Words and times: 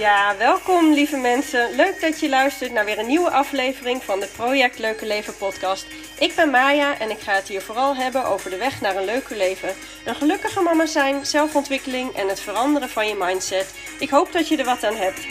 Ja, 0.00 0.36
welkom 0.38 0.92
lieve 0.92 1.16
mensen. 1.16 1.76
Leuk 1.76 2.00
dat 2.00 2.20
je 2.20 2.28
luistert 2.28 2.72
naar 2.72 2.84
weer 2.84 2.98
een 2.98 3.06
nieuwe 3.06 3.30
aflevering 3.30 4.02
van 4.02 4.20
de 4.20 4.26
Project 4.36 4.78
Leuke 4.78 5.06
Leven 5.06 5.36
podcast. 5.36 5.86
Ik 6.20 6.32
ben 6.36 6.50
Maya 6.50 6.98
en 6.98 7.10
ik 7.10 7.18
ga 7.18 7.32
het 7.32 7.48
hier 7.48 7.60
vooral 7.60 7.96
hebben 7.96 8.24
over 8.24 8.50
de 8.50 8.56
weg 8.56 8.80
naar 8.80 8.96
een 8.96 9.04
leuker 9.04 9.36
leven. 9.36 9.68
Een 10.04 10.14
gelukkige 10.14 10.60
mama 10.60 10.86
zijn, 10.86 11.26
zelfontwikkeling 11.26 12.12
en 12.12 12.28
het 12.28 12.40
veranderen 12.40 12.88
van 12.88 13.08
je 13.08 13.14
mindset. 13.18 13.74
Ik 13.98 14.10
hoop 14.10 14.32
dat 14.32 14.48
je 14.48 14.56
er 14.56 14.64
wat 14.64 14.84
aan 14.84 14.94
hebt. 14.94 15.26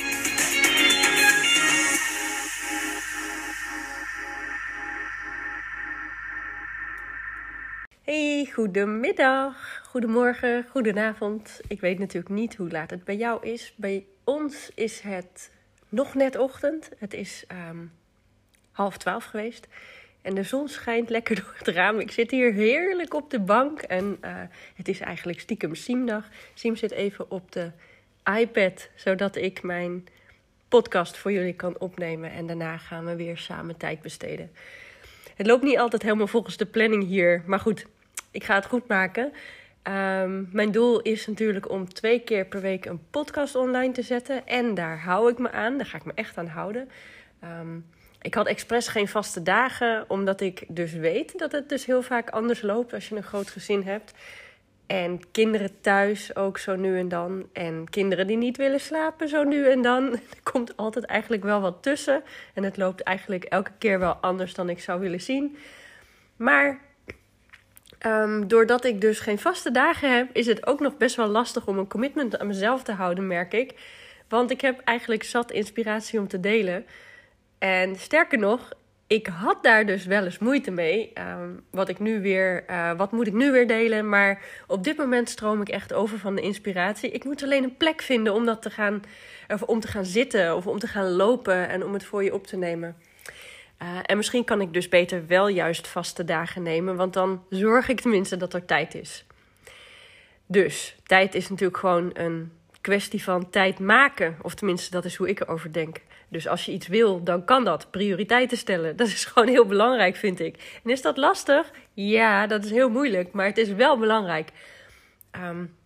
Hey, 8.04 8.52
goedemiddag, 8.54 9.82
goedemorgen, 9.84 10.66
goedenavond. 10.72 11.60
Ik 11.68 11.82
weet 11.82 12.00
natuurlijk 12.00 12.34
niet 12.34 12.56
hoe 12.56 12.70
laat 12.70 12.90
het 12.90 13.04
bij 13.04 13.16
jou 13.16 13.48
is. 13.48 13.74
Bij 13.76 14.06
ons 14.30 14.70
is 14.76 15.00
het 15.00 15.52
nog 15.90 16.14
net 16.14 16.38
ochtend. 16.38 16.90
Het 16.98 17.14
is 17.14 17.44
ehm, 17.48 17.86
half 18.72 18.98
twaalf 18.98 19.26
geweest. 19.26 19.68
En 20.22 20.36
de 20.36 20.44
zon 20.44 20.68
schijnt 20.68 21.10
lekker 21.10 21.36
door 21.36 21.54
het 21.58 21.68
raam. 21.68 22.00
Ik 22.00 22.12
zit 22.12 22.32
hier 22.32 22.54
heerlijk 22.54 23.14
op 23.14 23.30
de 23.30 23.40
bank. 23.40 23.82
En 23.82 24.18
uh, 24.22 24.42
het 24.76 24.88
is 24.88 25.00
eigenlijk 25.00 25.40
stiekem 25.40 25.76
Siemdag. 25.76 26.30
Siem 26.54 26.76
zit 26.76 26.92
even 26.92 27.32
op 27.32 27.52
de 27.52 27.72
iPad, 28.40 28.90
zodat 28.96 29.36
ik 29.36 29.64
mijn 29.64 30.08
podcast 30.68 31.18
voor 31.18 31.32
jullie 31.32 31.54
kan 31.54 31.80
opnemen. 31.80 32.32
En 32.32 32.48
daarna 32.48 32.78
gaan 32.78 33.06
we 33.06 33.16
weer 33.16 33.38
samen 33.38 33.78
tijd 33.78 34.02
besteden. 34.02 34.52
Het 35.36 35.48
loopt 35.48 35.64
niet 35.64 35.78
altijd 35.78 36.02
helemaal 36.02 36.28
volgens 36.28 36.58
de 36.58 36.66
planning 36.66 37.08
hier. 37.08 37.44
Maar 37.46 37.60
goed, 37.60 37.86
ik 38.32 38.44
ga 38.44 38.56
het 38.56 38.66
goed 38.66 38.88
maken. 38.88 39.34
Um, 39.90 40.50
mijn 40.52 40.72
doel 40.72 41.02
is 41.02 41.28
natuurlijk 41.28 41.70
om 41.70 41.94
twee 41.94 42.20
keer 42.20 42.46
per 42.46 42.62
week 42.62 42.86
een 42.86 43.02
podcast 43.12 43.56
online 43.56 43.94
te 43.94 44.02
zetten. 44.02 44.48
En 44.48 44.74
daar 44.74 45.00
hou 45.00 45.32
ik 45.32 45.38
me 45.38 45.52
aan. 45.52 45.78
Daar 45.78 45.86
ga 45.86 45.98
ik 45.98 46.06
me 46.06 46.12
echt 46.16 46.38
aan 46.38 46.48
houden. 46.48 46.90
Um, 47.44 47.86
ik 48.22 48.34
had 48.34 48.48
expres 48.48 48.88
geen 48.88 49.08
vaste 49.08 49.44
dagen, 49.44 50.06
omdat 50.08 50.42
ik 50.42 50.64
dus 50.68 50.94
weet 50.94 51.40
dat 51.40 51.52
het 51.52 51.70
dus 51.70 51.86
heel 51.86 52.02
vaak 52.02 52.30
anders 52.30 52.62
loopt 52.62 52.94
als 52.94 53.10
je 53.10 53.16
een 53.16 53.24
groot 53.24 53.50
gezin 53.50 53.82
hebt. 53.84 54.14
En 54.88 55.32
kinderen 55.32 55.82
thuis 55.82 56.36
ook 56.36 56.58
zo 56.58 56.76
nu 56.76 56.98
en 56.98 57.08
dan. 57.08 57.50
En 57.54 57.90
kinderen 57.90 58.28
die 58.28 58.38
niet 58.38 58.58
willen 58.58 58.80
slapen 58.80 59.30
zo 59.30 59.44
nu 59.44 59.70
en 59.70 59.82
dan. 59.82 60.12
Er 60.36 60.52
komt 60.52 60.78
altijd 60.78 61.06
eigenlijk 61.06 61.44
wel 61.44 61.62
wat 61.62 61.84
tussen. 61.84 62.24
En 62.54 62.64
het 62.64 62.78
loopt 62.78 63.02
eigenlijk 63.02 63.44
elke 63.44 63.72
keer 63.78 64.00
wel 64.00 64.14
anders 64.14 64.54
dan 64.54 64.70
ik 64.70 64.80
zou 64.80 65.00
willen 65.00 65.22
zien. 65.22 65.58
Maar 66.36 66.80
Um, 68.06 68.48
doordat 68.48 68.86
ik 68.86 69.02
dus 69.02 69.20
geen 69.20 69.40
vaste 69.40 69.72
dagen 69.72 70.16
heb, 70.16 70.30
is 70.34 70.46
het 70.46 70.68
ook 70.68 70.80
nog 70.80 70.98
best 70.98 71.16
wel 71.16 71.28
lastig 71.28 71.68
om 71.68 71.78
een 71.78 71.88
commitment 71.88 72.40
aan 72.40 72.48
mezelf 72.48 72.84
te 72.84 72.92
houden, 72.92 73.28
merk 73.28 73.54
ik. 73.54 73.74
Want 74.28 74.52
ik 74.52 74.62
heb 74.62 74.80
eigenlijk 74.80 75.24
zat 75.24 75.52
inspiratie 75.52 76.20
om 76.20 76.28
te 76.28 76.40
delen. 76.40 76.86
En 77.58 77.96
sterker 77.96 78.38
nog, 78.38 78.70
ik 79.08 79.28
had 79.28 79.64
daar 79.64 79.86
dus 79.86 80.06
wel 80.06 80.24
eens 80.24 80.38
moeite 80.40 80.72
mee. 80.72 81.14
Um, 81.42 81.64
wat, 81.72 81.90
ik 81.90 82.00
nu 82.00 82.22
weer, 82.22 82.64
uh, 82.70 82.92
wat 82.98 83.12
moet 83.12 83.28
ik 83.28 83.34
nu 83.34 83.52
weer 83.52 83.68
delen? 83.68 84.10
Maar 84.10 84.42
op 84.68 84.84
dit 84.84 84.98
moment 84.98 85.30
stroom 85.30 85.62
ik 85.62 85.70
echt 85.70 85.94
over 85.94 86.20
van 86.20 86.36
de 86.36 86.42
inspiratie. 86.42 87.12
Ik 87.12 87.24
moet 87.24 87.44
alleen 87.44 87.64
een 87.64 87.78
plek 87.78 88.02
vinden 88.02 88.34
om 88.34 88.46
dat 88.46 88.62
te 88.62 88.70
gaan, 88.70 89.02
of 89.48 89.62
om 89.62 89.80
te 89.80 89.88
gaan 89.88 90.06
zitten 90.06 90.56
of 90.56 90.68
om 90.68 90.80
te 90.80 90.88
gaan 90.88 91.10
lopen 91.10 91.70
en 91.70 91.86
om 91.86 91.94
het 91.94 92.04
voor 92.06 92.24
je 92.24 92.34
op 92.34 92.48
te 92.48 92.58
nemen. 92.58 92.96
Uh, 93.82 93.88
en 94.04 94.18
misschien 94.18 94.44
kan 94.44 94.62
ik 94.62 94.74
dus 94.74 94.90
beter 94.90 95.28
wel 95.28 95.48
juist 95.48 95.88
vaste 95.88 96.24
dagen 96.24 96.64
nemen, 96.64 96.96
want 96.96 97.14
dan 97.14 97.44
zorg 97.50 97.88
ik 97.88 98.02
tenminste 98.02 98.38
dat 98.38 98.54
er 98.54 98.66
tijd 98.66 98.96
is. 98.96 99.26
Dus 100.46 100.96
tijd 101.04 101.36
is 101.36 101.50
natuurlijk 101.50 101.80
gewoon 101.80 102.10
een 102.14 102.52
kwestie 102.82 103.24
van 103.24 103.50
tijd 103.50 103.80
maken. 103.80 104.38
Of 104.42 104.56
tenminste, 104.56 104.92
dat 104.92 105.06
is 105.06 105.16
hoe 105.16 105.30
ik 105.30 105.40
erover 105.40 105.74
denk. 105.74 105.98
Dus 106.28 106.48
als 106.48 106.66
je 106.66 106.72
iets 106.72 106.88
wil, 106.88 107.24
dan 107.24 107.46
kan 107.46 107.64
dat. 107.64 107.92
Prioriteiten 107.92 108.58
stellen. 108.58 108.96
Dat 108.96 109.08
is 109.08 109.26
gewoon 109.30 109.48
heel 109.48 109.66
belangrijk, 109.66 110.16
vind 110.16 110.40
ik. 110.40 110.80
En 110.84 110.90
is 110.90 111.02
dat 111.02 111.18
lastig? 111.18 111.72
Ja, 111.94 112.48
dat 112.48 112.64
is 112.64 112.72
heel 112.72 112.90
moeilijk. 112.90 113.32
Maar 113.32 113.46
het 113.46 113.58
is 113.58 113.70
wel 113.70 113.98
belangrijk. 113.98 114.50
Um, 115.36 115.78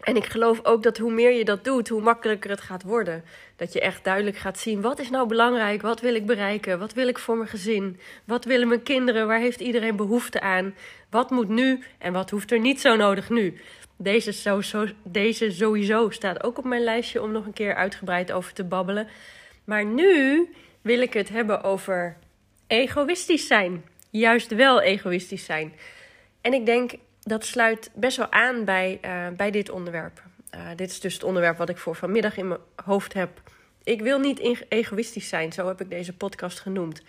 en 0.00 0.16
ik 0.16 0.24
geloof 0.24 0.64
ook 0.64 0.82
dat 0.82 0.98
hoe 0.98 1.12
meer 1.12 1.32
je 1.32 1.44
dat 1.44 1.64
doet, 1.64 1.88
hoe 1.88 2.02
makkelijker 2.02 2.50
het 2.50 2.60
gaat 2.60 2.82
worden. 2.82 3.24
Dat 3.56 3.72
je 3.72 3.80
echt 3.80 4.04
duidelijk 4.04 4.36
gaat 4.36 4.58
zien: 4.58 4.80
wat 4.80 4.98
is 4.98 5.10
nou 5.10 5.28
belangrijk? 5.28 5.82
Wat 5.82 6.00
wil 6.00 6.14
ik 6.14 6.26
bereiken? 6.26 6.78
Wat 6.78 6.92
wil 6.92 7.08
ik 7.08 7.18
voor 7.18 7.36
mijn 7.36 7.48
gezin? 7.48 8.00
Wat 8.24 8.44
willen 8.44 8.68
mijn 8.68 8.82
kinderen? 8.82 9.26
Waar 9.26 9.38
heeft 9.38 9.60
iedereen 9.60 9.96
behoefte 9.96 10.40
aan? 10.40 10.74
Wat 11.10 11.30
moet 11.30 11.48
nu 11.48 11.82
en 11.98 12.12
wat 12.12 12.30
hoeft 12.30 12.52
er 12.52 12.60
niet 12.60 12.80
zo 12.80 12.96
nodig 12.96 13.30
nu? 13.30 13.60
Deze, 13.96 14.32
zo, 14.32 14.60
zo, 14.60 14.86
deze 15.02 15.50
sowieso 15.50 16.10
staat 16.10 16.44
ook 16.44 16.58
op 16.58 16.64
mijn 16.64 16.84
lijstje 16.84 17.22
om 17.22 17.32
nog 17.32 17.46
een 17.46 17.52
keer 17.52 17.74
uitgebreid 17.74 18.32
over 18.32 18.52
te 18.52 18.64
babbelen. 18.64 19.08
Maar 19.64 19.84
nu 19.84 20.48
wil 20.82 21.00
ik 21.00 21.12
het 21.12 21.28
hebben 21.28 21.62
over 21.62 22.16
egoïstisch 22.66 23.46
zijn. 23.46 23.84
Juist 24.10 24.54
wel 24.54 24.80
egoïstisch 24.80 25.44
zijn. 25.44 25.72
En 26.40 26.52
ik 26.52 26.66
denk, 26.66 26.92
dat 27.22 27.44
sluit 27.44 27.90
best 27.94 28.16
wel 28.16 28.32
aan 28.32 28.64
bij, 28.64 28.98
uh, 29.04 29.26
bij 29.36 29.50
dit 29.50 29.70
onderwerp. 29.70 30.22
Uh, 30.54 30.68
dit 30.76 30.90
is 30.90 31.00
dus 31.00 31.14
het 31.14 31.22
onderwerp 31.22 31.58
wat 31.58 31.68
ik 31.68 31.78
voor 31.78 31.94
vanmiddag 31.94 32.36
in 32.36 32.48
mijn 32.48 32.60
hoofd 32.84 33.12
heb. 33.12 33.40
Ik 33.84 34.00
wil 34.00 34.18
niet 34.18 34.64
egoïstisch 34.68 35.28
zijn, 35.28 35.52
zo 35.52 35.66
heb 35.66 35.80
ik 35.80 35.90
deze 35.90 36.12
podcast 36.12 36.60
genoemd. 36.60 37.02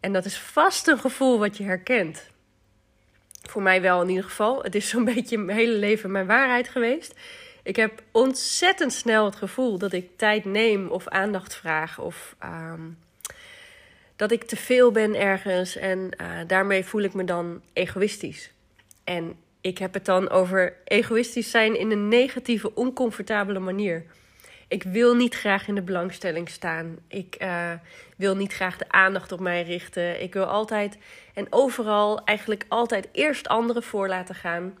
En 0.00 0.12
dat 0.12 0.24
is 0.24 0.38
vast 0.38 0.86
een 0.86 0.98
gevoel 0.98 1.38
wat 1.38 1.56
je 1.56 1.64
herkent. 1.64 2.26
Voor 3.42 3.62
mij 3.62 3.82
wel 3.82 4.02
in 4.02 4.08
ieder 4.08 4.24
geval. 4.24 4.62
Het 4.62 4.74
is 4.74 4.88
zo'n 4.88 5.04
beetje 5.14 5.38
mijn 5.38 5.58
hele 5.58 5.76
leven 5.78 6.10
mijn 6.10 6.26
waarheid 6.26 6.68
geweest. 6.68 7.14
Ik 7.62 7.76
heb 7.76 8.02
ontzettend 8.10 8.92
snel 8.92 9.24
het 9.24 9.36
gevoel 9.36 9.78
dat 9.78 9.92
ik 9.92 10.16
tijd 10.16 10.44
neem 10.44 10.88
of 10.88 11.08
aandacht 11.08 11.54
vraag 11.54 11.98
of 11.98 12.36
um, 12.44 12.98
dat 14.16 14.30
ik 14.30 14.44
te 14.44 14.56
veel 14.56 14.90
ben 14.90 15.14
ergens 15.14 15.76
en 15.76 15.98
uh, 16.20 16.38
daarmee 16.46 16.84
voel 16.84 17.02
ik 17.02 17.14
me 17.14 17.24
dan 17.24 17.62
egoïstisch. 17.72 18.52
En 19.08 19.36
ik 19.60 19.78
heb 19.78 19.94
het 19.94 20.04
dan 20.04 20.30
over 20.30 20.76
egoïstisch 20.84 21.50
zijn 21.50 21.78
in 21.78 21.90
een 21.90 22.08
negatieve, 22.08 22.74
oncomfortabele 22.74 23.58
manier. 23.58 24.04
Ik 24.68 24.82
wil 24.82 25.14
niet 25.14 25.34
graag 25.34 25.68
in 25.68 25.74
de 25.74 25.82
belangstelling 25.82 26.48
staan. 26.48 26.98
Ik 27.06 27.36
uh, 27.42 27.72
wil 28.16 28.36
niet 28.36 28.52
graag 28.52 28.76
de 28.76 28.88
aandacht 28.88 29.32
op 29.32 29.40
mij 29.40 29.62
richten. 29.62 30.22
Ik 30.22 30.32
wil 30.32 30.44
altijd 30.44 30.98
en 31.34 31.46
overal 31.50 32.24
eigenlijk 32.24 32.64
altijd 32.68 33.08
eerst 33.12 33.48
anderen 33.48 33.82
voor 33.82 34.08
laten 34.08 34.34
gaan. 34.34 34.78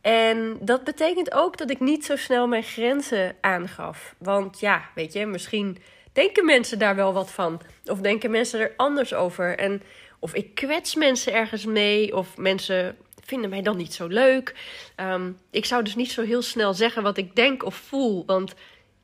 En 0.00 0.58
dat 0.60 0.84
betekent 0.84 1.32
ook 1.32 1.58
dat 1.58 1.70
ik 1.70 1.80
niet 1.80 2.04
zo 2.04 2.16
snel 2.16 2.46
mijn 2.46 2.62
grenzen 2.62 3.36
aangaf. 3.40 4.14
Want 4.18 4.60
ja, 4.60 4.90
weet 4.94 5.12
je, 5.12 5.26
misschien 5.26 5.78
denken 6.12 6.44
mensen 6.44 6.78
daar 6.78 6.96
wel 6.96 7.12
wat 7.12 7.30
van. 7.30 7.60
Of 7.84 7.98
denken 7.98 8.30
mensen 8.30 8.60
er 8.60 8.72
anders 8.76 9.14
over. 9.14 9.58
En 9.58 9.82
of 10.18 10.34
ik 10.34 10.54
kwets 10.54 10.94
mensen 10.94 11.32
ergens 11.32 11.64
mee. 11.64 12.16
Of 12.16 12.36
mensen 12.36 12.96
vinden 13.30 13.50
mij 13.50 13.62
dan 13.62 13.76
niet 13.76 13.94
zo 13.94 14.06
leuk. 14.06 14.54
Um, 14.96 15.38
ik 15.50 15.64
zou 15.64 15.82
dus 15.82 15.94
niet 15.94 16.10
zo 16.10 16.22
heel 16.22 16.42
snel 16.42 16.74
zeggen 16.74 17.02
wat 17.02 17.16
ik 17.16 17.36
denk 17.36 17.64
of 17.64 17.74
voel. 17.74 18.24
Want 18.26 18.54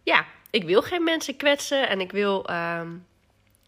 ja, 0.03 0.26
ik 0.50 0.64
wil 0.64 0.82
geen 0.82 1.04
mensen 1.04 1.37
kwetsen 1.37 1.88
en 1.88 2.00
ik 2.00 2.12
wil. 2.12 2.50
Um, 2.50 3.06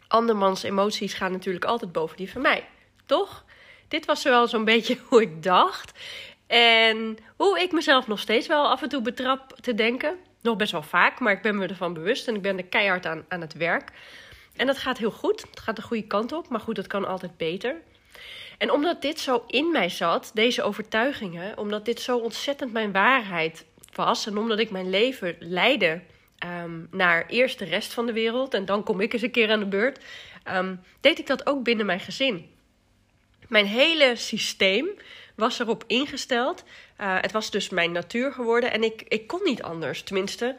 andermans 0.09 0.63
emoties 0.63 1.15
gaan 1.15 1.33
natuurlijk 1.33 1.65
altijd 1.65 1.93
boven 1.93 2.17
die 2.17 2.33
van 2.33 2.43
mij. 2.43 2.65
Toch? 3.07 3.45
Dit 3.89 4.07
was 4.07 4.23
wel 4.23 4.49
zo'n 4.49 4.65
beetje 4.75 4.99
hoe 5.09 5.23
ik 5.23 5.43
dacht. 5.43 5.99
En 6.47 7.19
hoe 7.37 7.61
ik 7.61 7.73
mezelf 7.73 8.07
nog 8.07 8.19
steeds 8.19 8.47
wel 8.47 8.69
af 8.69 8.83
en 8.83 8.89
toe 8.89 9.03
betrap 9.03 9.57
te 9.61 9.75
denken. 9.75 10.17
Nog 10.41 10.57
best 10.57 10.73
wel 10.73 10.83
vaak, 10.83 11.21
maar 11.21 11.33
ik 11.33 11.43
ben 11.43 11.57
me 11.57 11.67
ervan 11.67 11.93
bewust 11.93 12.29
en 12.29 12.35
ik 12.35 12.43
ben 12.43 12.59
er 12.59 12.65
keihard 12.65 13.07
aan, 13.07 13.25
aan 13.29 13.41
het 13.41 13.53
werk. 13.53 13.91
En 14.57 14.67
dat 14.67 14.79
gaat 14.79 14.99
heel 14.99 15.11
goed. 15.11 15.41
Het 15.51 15.61
gaat 15.61 15.77
de 15.77 15.83
goede 15.83 16.07
kant 16.07 16.33
op. 16.33 16.49
Maar 16.49 16.61
goed, 16.61 16.77
het 16.77 16.87
kan 16.87 17.05
altijd 17.05 17.37
beter. 17.37 17.77
En 18.59 18.71
omdat 18.71 19.03
dit 19.03 19.21
zo 19.21 19.45
in 19.47 19.71
mij 19.71 19.89
zat, 19.89 20.31
deze 20.35 20.63
overtuigingen, 20.63 21.59
omdat 21.59 21.85
dit 21.85 22.01
zo 22.01 22.19
ontzettend 22.19 22.73
mijn 22.73 22.93
waarheid 22.93 23.65
was 23.95 24.27
en 24.27 24.39
omdat 24.39 24.59
ik 24.59 24.71
mijn 24.71 24.91
leven 24.91 25.37
leidde 25.39 26.01
um, 26.47 26.89
naar 26.91 27.27
eerst 27.27 27.59
de 27.59 27.65
rest 27.65 27.93
van 27.93 28.07
de 28.07 28.13
wereld 28.13 28.55
en 28.55 28.65
dan 28.65 28.83
kom 28.83 29.01
ik 29.01 29.13
eens 29.13 29.23
een 29.23 29.31
keer 29.31 29.51
aan 29.51 29.59
de 29.59 29.67
beurt, 29.67 30.05
um, 30.53 30.81
deed 31.01 31.19
ik 31.19 31.27
dat 31.27 31.47
ook 31.47 31.63
binnen 31.63 31.87
mijn 31.87 32.01
gezin. 32.01 32.51
Mijn 33.49 33.67
hele 33.67 34.17
systeem 34.17 34.89
was 35.35 35.59
erop 35.59 35.85
ingesteld. 35.87 36.65
Uh, 37.01 37.17
het 37.21 37.33
was 37.33 37.51
dus 37.51 37.69
mijn 37.69 37.93
natuur 37.93 38.33
geworden 38.33 38.73
en 38.73 38.83
ik, 38.83 39.03
ik 39.09 39.27
kon 39.27 39.41
niet 39.45 39.63
anders. 39.63 40.03
Tenminste, 40.03 40.57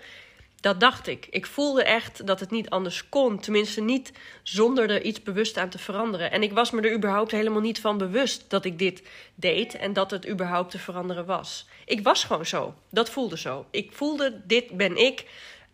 dat 0.62 0.80
dacht 0.80 1.08
ik. 1.08 1.28
Ik 1.30 1.46
voelde 1.46 1.84
echt 1.84 2.28
dat 2.28 2.40
het 2.40 2.52
niet 2.52 2.70
anders 2.70 3.10
kon. 3.10 3.40
Tenminste, 3.40 3.82
niet 3.82 4.12
zonder 4.44 4.90
er 4.90 5.02
iets 5.02 5.24
bewust 5.24 5.58
aan 5.58 5.70
te 5.70 5.80
veranderen. 5.80 6.32
En 6.32 6.44
ik 6.44 6.54
was 6.54 6.72
me 6.72 6.82
er 6.82 6.94
überhaupt 6.94 7.32
helemaal 7.32 7.62
niet 7.62 7.82
van 7.82 7.98
bewust 7.98 8.50
dat 8.50 8.66
ik 8.66 8.80
dit 8.80 9.04
deed 9.36 9.76
en 9.76 9.94
dat 9.94 10.12
het 10.12 10.30
überhaupt 10.30 10.72
te 10.72 10.80
veranderen 10.80 11.26
was. 11.26 11.68
Ik 11.86 12.04
was 12.04 12.24
gewoon 12.24 12.46
zo. 12.46 12.74
Dat 12.90 13.10
voelde 13.10 13.38
zo. 13.38 13.66
Ik 13.72 13.92
voelde: 13.94 14.42
dit 14.46 14.78
ben 14.78 14.98
ik. 14.98 15.26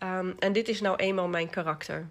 Um, 0.03 0.35
en 0.39 0.53
dit 0.53 0.67
is 0.67 0.81
nou 0.81 0.95
eenmaal 0.95 1.27
mijn 1.27 1.49
karakter. 1.49 2.09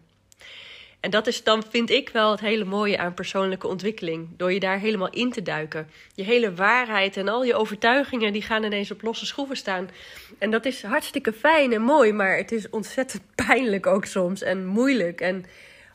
En 1.04 1.10
dat 1.10 1.26
is 1.26 1.42
dan, 1.42 1.62
vind 1.70 1.90
ik 1.90 2.08
wel, 2.08 2.30
het 2.30 2.40
hele 2.40 2.64
mooie 2.64 2.98
aan 2.98 3.14
persoonlijke 3.14 3.66
ontwikkeling. 3.66 4.28
Door 4.36 4.52
je 4.52 4.60
daar 4.60 4.78
helemaal 4.78 5.10
in 5.10 5.30
te 5.30 5.42
duiken. 5.42 5.88
Je 6.14 6.22
hele 6.22 6.54
waarheid 6.54 7.16
en 7.16 7.28
al 7.28 7.44
je 7.44 7.54
overtuigingen, 7.54 8.32
die 8.32 8.42
gaan 8.42 8.64
ineens 8.64 8.90
op 8.90 9.02
losse 9.02 9.26
schroeven 9.26 9.56
staan. 9.56 9.90
En 10.38 10.50
dat 10.50 10.64
is 10.64 10.82
hartstikke 10.82 11.32
fijn 11.32 11.72
en 11.72 11.82
mooi, 11.82 12.12
maar 12.12 12.36
het 12.36 12.52
is 12.52 12.70
ontzettend 12.70 13.22
pijnlijk 13.46 13.86
ook 13.86 14.04
soms. 14.04 14.42
En 14.42 14.66
moeilijk. 14.66 15.20
En 15.20 15.44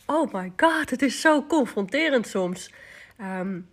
oh 0.06 0.34
my 0.34 0.52
god, 0.58 0.90
het 0.90 1.02
is 1.02 1.22
zo 1.22 1.46
confronterend 1.46 2.28
soms. 2.28 2.72
Um, 3.22 3.68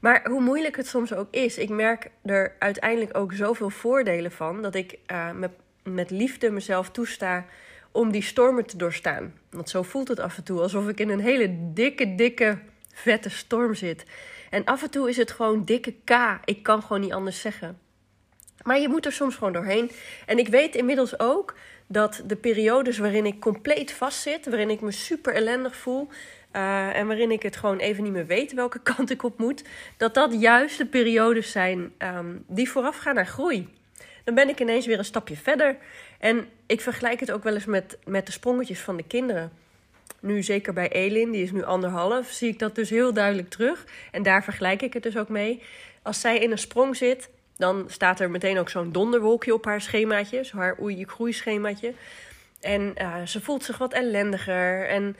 maar 0.00 0.28
hoe 0.28 0.40
moeilijk 0.40 0.76
het 0.76 0.86
soms 0.86 1.14
ook 1.14 1.28
is, 1.30 1.58
ik 1.58 1.68
merk 1.68 2.10
er 2.24 2.56
uiteindelijk 2.58 3.16
ook 3.16 3.32
zoveel 3.32 3.70
voordelen 3.70 4.32
van 4.32 4.62
dat 4.62 4.74
ik 4.74 4.98
uh, 5.12 5.30
met, 5.30 5.50
met 5.82 6.10
liefde 6.10 6.50
mezelf 6.50 6.90
toesta 6.90 7.46
om 7.92 8.12
die 8.12 8.22
stormen 8.22 8.66
te 8.66 8.76
doorstaan. 8.76 9.34
Want 9.50 9.70
zo 9.70 9.82
voelt 9.82 10.08
het 10.08 10.20
af 10.20 10.36
en 10.36 10.44
toe, 10.44 10.60
alsof 10.60 10.88
ik 10.88 11.00
in 11.00 11.08
een 11.08 11.20
hele 11.20 11.56
dikke, 11.72 12.14
dikke, 12.14 12.58
vette 12.92 13.30
storm 13.30 13.74
zit. 13.74 14.04
En 14.50 14.64
af 14.64 14.82
en 14.82 14.90
toe 14.90 15.08
is 15.08 15.16
het 15.16 15.30
gewoon 15.30 15.64
dikke 15.64 15.94
K. 16.04 16.40
Ik 16.44 16.62
kan 16.62 16.82
gewoon 16.82 17.00
niet 17.00 17.12
anders 17.12 17.40
zeggen. 17.40 17.78
Maar 18.62 18.80
je 18.80 18.88
moet 18.88 19.06
er 19.06 19.12
soms 19.12 19.34
gewoon 19.34 19.52
doorheen. 19.52 19.90
En 20.26 20.38
ik 20.38 20.48
weet 20.48 20.74
inmiddels 20.74 21.18
ook 21.18 21.54
dat 21.86 22.22
de 22.26 22.36
periodes 22.36 22.98
waarin 22.98 23.26
ik 23.26 23.40
compleet 23.40 23.92
vastzit, 23.92 24.46
waarin 24.46 24.70
ik 24.70 24.80
me 24.80 24.90
super 24.90 25.34
ellendig 25.34 25.76
voel, 25.76 26.08
uh, 26.52 26.96
en 26.96 27.06
waarin 27.06 27.30
ik 27.30 27.42
het 27.42 27.56
gewoon 27.56 27.78
even 27.78 28.02
niet 28.02 28.12
meer 28.12 28.26
weet 28.26 28.52
welke 28.52 28.80
kant 28.94 29.10
ik 29.10 29.22
op 29.22 29.38
moet, 29.38 29.64
dat 29.96 30.14
dat 30.14 30.40
juist 30.40 30.78
de 30.78 30.86
periodes 30.86 31.50
zijn 31.50 31.92
um, 31.98 32.44
die 32.46 32.70
voorafgaan 32.70 33.14
naar 33.14 33.26
groei. 33.26 33.68
Dan 34.24 34.34
ben 34.34 34.48
ik 34.48 34.60
ineens 34.60 34.86
weer 34.86 34.98
een 34.98 35.04
stapje 35.04 35.36
verder. 35.36 35.76
En 36.22 36.48
ik 36.66 36.80
vergelijk 36.80 37.20
het 37.20 37.30
ook 37.30 37.42
wel 37.42 37.54
eens 37.54 37.64
met, 37.64 37.98
met 38.04 38.26
de 38.26 38.32
sprongetjes 38.32 38.80
van 38.80 38.96
de 38.96 39.02
kinderen. 39.02 39.52
Nu 40.20 40.42
zeker 40.42 40.72
bij 40.72 40.88
Elin, 40.88 41.30
die 41.30 41.42
is 41.42 41.52
nu 41.52 41.64
anderhalf, 41.64 42.30
zie 42.30 42.48
ik 42.48 42.58
dat 42.58 42.74
dus 42.74 42.90
heel 42.90 43.12
duidelijk 43.12 43.50
terug. 43.50 43.84
En 44.10 44.22
daar 44.22 44.44
vergelijk 44.44 44.82
ik 44.82 44.92
het 44.92 45.02
dus 45.02 45.16
ook 45.16 45.28
mee. 45.28 45.62
Als 46.02 46.20
zij 46.20 46.38
in 46.38 46.50
een 46.50 46.58
sprong 46.58 46.96
zit, 46.96 47.30
dan 47.56 47.84
staat 47.88 48.20
er 48.20 48.30
meteen 48.30 48.58
ook 48.58 48.68
zo'n 48.68 48.92
donderwolkje 48.92 49.54
op 49.54 49.64
haar 49.64 49.80
schemaatje, 49.80 50.44
zo 50.44 50.56
haar 50.56 50.80
oei-groeischemaatje. 50.80 51.92
En 52.60 52.94
uh, 53.00 53.22
ze 53.26 53.40
voelt 53.40 53.64
zich 53.64 53.78
wat 53.78 53.92
ellendiger 53.92 54.88
en 54.88 55.16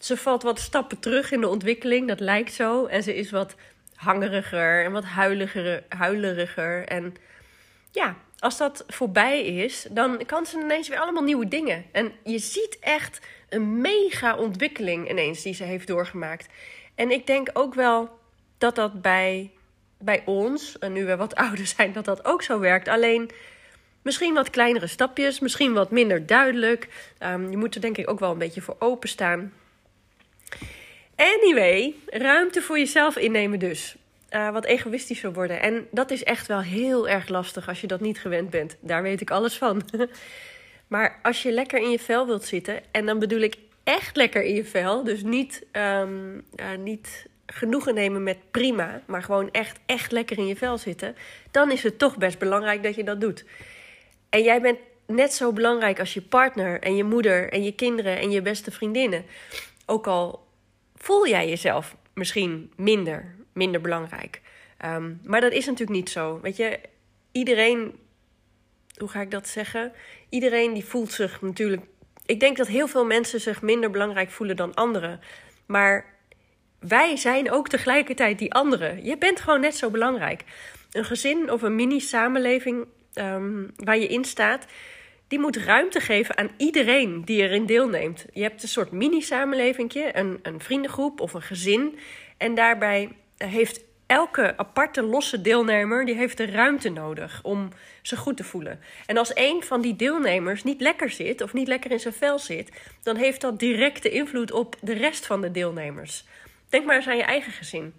ze 0.00 0.16
valt 0.16 0.42
wat 0.42 0.58
stappen 0.58 0.98
terug 0.98 1.32
in 1.32 1.40
de 1.40 1.48
ontwikkeling, 1.48 2.08
dat 2.08 2.20
lijkt 2.20 2.52
zo. 2.52 2.86
En 2.86 3.02
ze 3.02 3.14
is 3.14 3.30
wat 3.30 3.54
hangeriger 3.94 4.84
en 4.84 4.92
wat 4.92 5.04
huiliger, 5.04 5.82
huileriger. 5.88 6.86
En 6.86 7.14
ja, 7.96 8.16
als 8.38 8.56
dat 8.56 8.84
voorbij 8.88 9.40
is, 9.40 9.86
dan 9.90 10.26
kan 10.26 10.46
ze 10.46 10.58
ineens 10.58 10.88
weer 10.88 10.98
allemaal 10.98 11.22
nieuwe 11.22 11.48
dingen. 11.48 11.84
En 11.92 12.12
je 12.24 12.38
ziet 12.38 12.78
echt 12.80 13.20
een 13.48 13.80
mega 13.80 14.36
ontwikkeling 14.36 15.10
ineens 15.10 15.42
die 15.42 15.54
ze 15.54 15.64
heeft 15.64 15.86
doorgemaakt. 15.86 16.46
En 16.94 17.10
ik 17.10 17.26
denk 17.26 17.50
ook 17.52 17.74
wel 17.74 18.18
dat 18.58 18.74
dat 18.74 19.02
bij, 19.02 19.50
bij 19.98 20.22
ons, 20.24 20.78
en 20.78 20.92
nu 20.92 21.04
we 21.04 21.16
wat 21.16 21.34
ouder 21.44 21.66
zijn, 21.66 21.92
dat 21.92 22.04
dat 22.04 22.24
ook 22.24 22.42
zo 22.42 22.58
werkt. 22.58 22.88
Alleen 22.88 23.30
misschien 24.02 24.34
wat 24.34 24.50
kleinere 24.50 24.86
stapjes, 24.86 25.40
misschien 25.40 25.72
wat 25.72 25.90
minder 25.90 26.26
duidelijk. 26.26 26.88
Um, 27.22 27.50
je 27.50 27.56
moet 27.56 27.74
er 27.74 27.80
denk 27.80 27.98
ik 27.98 28.10
ook 28.10 28.20
wel 28.20 28.30
een 28.30 28.38
beetje 28.38 28.62
voor 28.62 28.76
openstaan. 28.78 29.52
Anyway, 31.16 31.94
ruimte 32.06 32.62
voor 32.62 32.78
jezelf 32.78 33.16
innemen 33.16 33.58
dus. 33.58 33.96
Uh, 34.30 34.50
wat 34.50 34.64
egoïstischer 34.64 35.32
worden. 35.32 35.60
En 35.60 35.86
dat 35.90 36.10
is 36.10 36.24
echt 36.24 36.46
wel 36.46 36.60
heel 36.60 37.08
erg 37.08 37.28
lastig 37.28 37.68
als 37.68 37.80
je 37.80 37.86
dat 37.86 38.00
niet 38.00 38.20
gewend 38.20 38.50
bent. 38.50 38.76
Daar 38.80 39.02
weet 39.02 39.20
ik 39.20 39.30
alles 39.30 39.56
van. 39.56 39.82
maar 40.86 41.18
als 41.22 41.42
je 41.42 41.52
lekker 41.52 41.78
in 41.78 41.90
je 41.90 41.98
vel 41.98 42.26
wilt 42.26 42.44
zitten, 42.44 42.80
en 42.90 43.06
dan 43.06 43.18
bedoel 43.18 43.40
ik 43.40 43.56
echt 43.84 44.16
lekker 44.16 44.42
in 44.42 44.54
je 44.54 44.64
vel, 44.64 45.04
dus 45.04 45.22
niet, 45.22 45.66
um, 45.72 46.44
uh, 46.56 46.66
niet 46.78 47.26
genoegen 47.46 47.94
nemen 47.94 48.22
met 48.22 48.38
prima, 48.50 49.02
maar 49.06 49.22
gewoon 49.22 49.50
echt, 49.50 49.78
echt 49.86 50.12
lekker 50.12 50.38
in 50.38 50.46
je 50.46 50.56
vel 50.56 50.78
zitten, 50.78 51.16
dan 51.50 51.70
is 51.70 51.82
het 51.82 51.98
toch 51.98 52.16
best 52.16 52.38
belangrijk 52.38 52.82
dat 52.82 52.94
je 52.94 53.04
dat 53.04 53.20
doet. 53.20 53.44
En 54.28 54.42
jij 54.42 54.60
bent 54.60 54.78
net 55.06 55.32
zo 55.32 55.52
belangrijk 55.52 55.98
als 55.98 56.14
je 56.14 56.22
partner 56.22 56.80
en 56.80 56.96
je 56.96 57.04
moeder 57.04 57.52
en 57.52 57.62
je 57.62 57.72
kinderen 57.72 58.18
en 58.18 58.30
je 58.30 58.42
beste 58.42 58.70
vriendinnen. 58.70 59.24
Ook 59.86 60.06
al 60.06 60.46
voel 60.94 61.28
jij 61.28 61.48
jezelf 61.48 61.96
misschien 62.14 62.72
minder, 62.76 63.34
minder 63.56 63.80
belangrijk. 63.80 64.40
Um, 64.84 65.20
maar 65.24 65.40
dat 65.40 65.52
is 65.52 65.66
natuurlijk 65.66 65.98
niet 65.98 66.10
zo. 66.10 66.40
Weet 66.40 66.56
je, 66.56 66.80
iedereen, 67.32 67.98
hoe 68.98 69.08
ga 69.08 69.20
ik 69.20 69.30
dat 69.30 69.48
zeggen? 69.48 69.92
Iedereen 70.28 70.72
die 70.72 70.84
voelt 70.84 71.12
zich 71.12 71.42
natuurlijk. 71.42 71.82
Ik 72.26 72.40
denk 72.40 72.56
dat 72.56 72.66
heel 72.66 72.88
veel 72.88 73.04
mensen 73.04 73.40
zich 73.40 73.62
minder 73.62 73.90
belangrijk 73.90 74.30
voelen 74.30 74.56
dan 74.56 74.74
anderen. 74.74 75.20
Maar 75.66 76.14
wij 76.78 77.16
zijn 77.16 77.50
ook 77.50 77.68
tegelijkertijd 77.68 78.38
die 78.38 78.52
anderen. 78.52 79.04
Je 79.04 79.18
bent 79.18 79.40
gewoon 79.40 79.60
net 79.60 79.76
zo 79.76 79.90
belangrijk. 79.90 80.44
Een 80.92 81.04
gezin 81.04 81.50
of 81.50 81.62
een 81.62 81.74
mini-samenleving 81.74 82.86
um, 83.14 83.72
waar 83.76 83.98
je 83.98 84.06
in 84.06 84.24
staat, 84.24 84.66
die 85.28 85.38
moet 85.38 85.56
ruimte 85.56 86.00
geven 86.00 86.36
aan 86.36 86.50
iedereen 86.56 87.24
die 87.24 87.42
erin 87.42 87.66
deelneemt. 87.66 88.26
Je 88.32 88.42
hebt 88.42 88.62
een 88.62 88.68
soort 88.68 88.90
mini-samenleving, 88.90 89.94
een, 89.94 90.38
een 90.42 90.60
vriendengroep 90.60 91.20
of 91.20 91.34
een 91.34 91.42
gezin. 91.42 91.98
En 92.36 92.54
daarbij 92.54 93.10
heeft 93.36 93.80
elke 94.06 94.56
aparte 94.56 95.02
losse 95.02 95.40
deelnemer 95.40 96.04
die 96.04 96.14
heeft 96.14 96.36
de 96.36 96.46
ruimte 96.46 96.88
nodig 96.88 97.40
om 97.42 97.68
zich 98.02 98.18
goed 98.18 98.36
te 98.36 98.44
voelen. 98.44 98.80
En 99.06 99.16
als 99.16 99.30
een 99.34 99.62
van 99.62 99.80
die 99.80 99.96
deelnemers 99.96 100.64
niet 100.64 100.80
lekker 100.80 101.10
zit 101.10 101.42
of 101.42 101.52
niet 101.52 101.68
lekker 101.68 101.90
in 101.90 102.00
zijn 102.00 102.14
vel 102.14 102.38
zit, 102.38 102.70
dan 103.02 103.16
heeft 103.16 103.40
dat 103.40 103.58
directe 103.58 104.10
invloed 104.10 104.52
op 104.52 104.76
de 104.80 104.92
rest 104.92 105.26
van 105.26 105.40
de 105.40 105.50
deelnemers. 105.50 106.24
Denk 106.68 106.86
maar 106.86 106.96
eens 106.96 107.08
aan 107.08 107.16
je 107.16 107.22
eigen 107.22 107.52
gezin. 107.52 107.94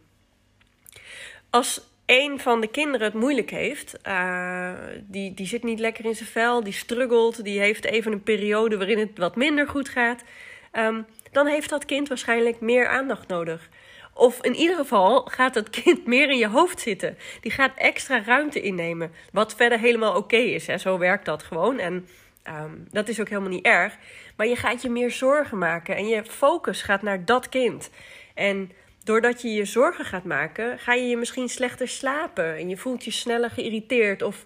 Als 1.49 1.81
een 2.05 2.39
van 2.39 2.61
de 2.61 2.67
kinderen 2.67 3.07
het 3.07 3.15
moeilijk 3.15 3.49
heeft, 3.49 3.97
uh, 4.07 4.71
die, 5.01 5.33
die 5.33 5.47
zit 5.47 5.63
niet 5.63 5.79
lekker 5.79 6.05
in 6.05 6.15
zijn 6.15 6.29
vel, 6.29 6.63
die 6.63 6.73
struggelt, 6.73 7.43
die 7.43 7.59
heeft 7.59 7.85
even 7.85 8.11
een 8.11 8.23
periode 8.23 8.77
waarin 8.77 8.99
het 8.99 9.17
wat 9.17 9.35
minder 9.35 9.67
goed 9.67 9.89
gaat, 9.89 10.23
um, 10.73 11.05
dan 11.31 11.47
heeft 11.47 11.69
dat 11.69 11.85
kind 11.85 12.07
waarschijnlijk 12.07 12.59
meer 12.59 12.87
aandacht 12.87 13.27
nodig. 13.27 13.69
Of 14.17 14.41
in 14.41 14.55
ieder 14.55 14.75
geval 14.75 15.21
gaat 15.21 15.55
het 15.55 15.69
kind 15.69 16.05
meer 16.13 16.29
in 16.29 16.37
je 16.37 16.47
hoofd 16.47 16.79
zitten. 16.79 17.17
Die 17.41 17.51
gaat 17.51 17.71
extra 17.75 18.23
ruimte 18.23 18.61
innemen. 18.61 19.11
Wat 19.31 19.55
verder 19.55 19.79
helemaal 19.79 20.15
oké 20.15 20.37
is. 20.37 20.67
Hè? 20.67 20.77
Zo 20.77 20.97
werkt 20.97 21.25
dat 21.25 21.43
gewoon. 21.43 21.79
En 21.79 22.07
um, 22.47 22.87
dat 22.91 23.07
is 23.07 23.19
ook 23.19 23.29
helemaal 23.29 23.49
niet 23.49 23.65
erg. 23.65 23.97
Maar 24.35 24.47
je 24.47 24.55
gaat 24.55 24.81
je 24.81 24.89
meer 24.89 25.11
zorgen 25.11 25.57
maken. 25.57 25.95
En 25.95 26.07
je 26.07 26.25
focus 26.25 26.81
gaat 26.81 27.01
naar 27.01 27.25
dat 27.25 27.49
kind. 27.49 27.89
En 28.33 28.71
doordat 29.03 29.41
je 29.41 29.49
je 29.49 29.65
zorgen 29.65 30.05
gaat 30.05 30.23
maken, 30.23 30.79
ga 30.79 30.93
je 30.93 31.07
je 31.07 31.17
misschien 31.17 31.49
slechter 31.49 31.87
slapen. 31.87 32.55
En 32.55 32.69
je 32.69 32.77
voelt 32.77 33.05
je 33.05 33.11
sneller 33.11 33.49
geïrriteerd. 33.49 34.21
Of 34.21 34.45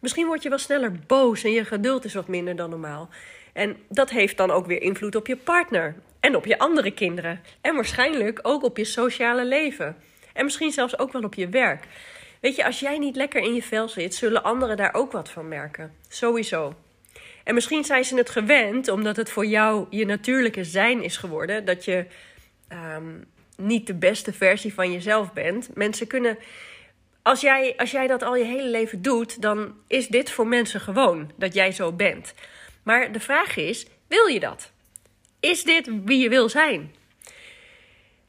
misschien 0.00 0.26
word 0.26 0.42
je 0.42 0.48
wel 0.48 0.58
sneller 0.58 0.92
boos 1.06 1.44
en 1.44 1.52
je 1.52 1.64
geduld 1.64 2.04
is 2.04 2.14
wat 2.14 2.28
minder 2.28 2.56
dan 2.56 2.70
normaal. 2.70 3.08
En 3.52 3.76
dat 3.88 4.10
heeft 4.10 4.36
dan 4.36 4.50
ook 4.50 4.66
weer 4.66 4.82
invloed 4.82 5.16
op 5.16 5.26
je 5.26 5.36
partner. 5.36 5.94
En 6.20 6.36
op 6.36 6.46
je 6.46 6.58
andere 6.58 6.90
kinderen. 6.90 7.40
En 7.60 7.74
waarschijnlijk 7.74 8.38
ook 8.42 8.62
op 8.62 8.76
je 8.76 8.84
sociale 8.84 9.44
leven. 9.44 9.96
En 10.32 10.44
misschien 10.44 10.72
zelfs 10.72 10.98
ook 10.98 11.12
wel 11.12 11.22
op 11.22 11.34
je 11.34 11.48
werk. 11.48 11.84
Weet 12.40 12.56
je, 12.56 12.64
als 12.64 12.80
jij 12.80 12.98
niet 12.98 13.16
lekker 13.16 13.42
in 13.42 13.54
je 13.54 13.62
vel 13.62 13.88
zit, 13.88 14.14
zullen 14.14 14.42
anderen 14.42 14.76
daar 14.76 14.94
ook 14.94 15.12
wat 15.12 15.30
van 15.30 15.48
merken. 15.48 15.94
Sowieso. 16.08 16.74
En 17.44 17.54
misschien 17.54 17.84
zijn 17.84 18.04
ze 18.04 18.16
het 18.16 18.30
gewend, 18.30 18.88
omdat 18.88 19.16
het 19.16 19.30
voor 19.30 19.46
jou 19.46 19.86
je 19.90 20.04
natuurlijke 20.04 20.64
zijn 20.64 21.02
is 21.02 21.16
geworden, 21.16 21.64
dat 21.64 21.84
je 21.84 22.06
um, 22.96 23.24
niet 23.56 23.86
de 23.86 23.94
beste 23.94 24.32
versie 24.32 24.74
van 24.74 24.92
jezelf 24.92 25.32
bent. 25.32 25.70
Mensen 25.74 26.06
kunnen. 26.06 26.38
Als 27.22 27.40
jij, 27.40 27.74
als 27.76 27.90
jij 27.90 28.06
dat 28.06 28.22
al 28.22 28.36
je 28.36 28.44
hele 28.44 28.68
leven 28.68 29.02
doet, 29.02 29.42
dan 29.42 29.74
is 29.86 30.08
dit 30.08 30.30
voor 30.30 30.46
mensen 30.46 30.80
gewoon 30.80 31.30
dat 31.36 31.54
jij 31.54 31.72
zo 31.72 31.92
bent. 31.92 32.34
Maar 32.82 33.12
de 33.12 33.20
vraag 33.20 33.56
is: 33.56 33.86
wil 34.06 34.26
je 34.26 34.40
dat? 34.40 34.72
Is 35.40 35.64
dit 35.64 35.90
wie 36.04 36.18
je 36.18 36.28
wil 36.28 36.48
zijn? 36.48 36.94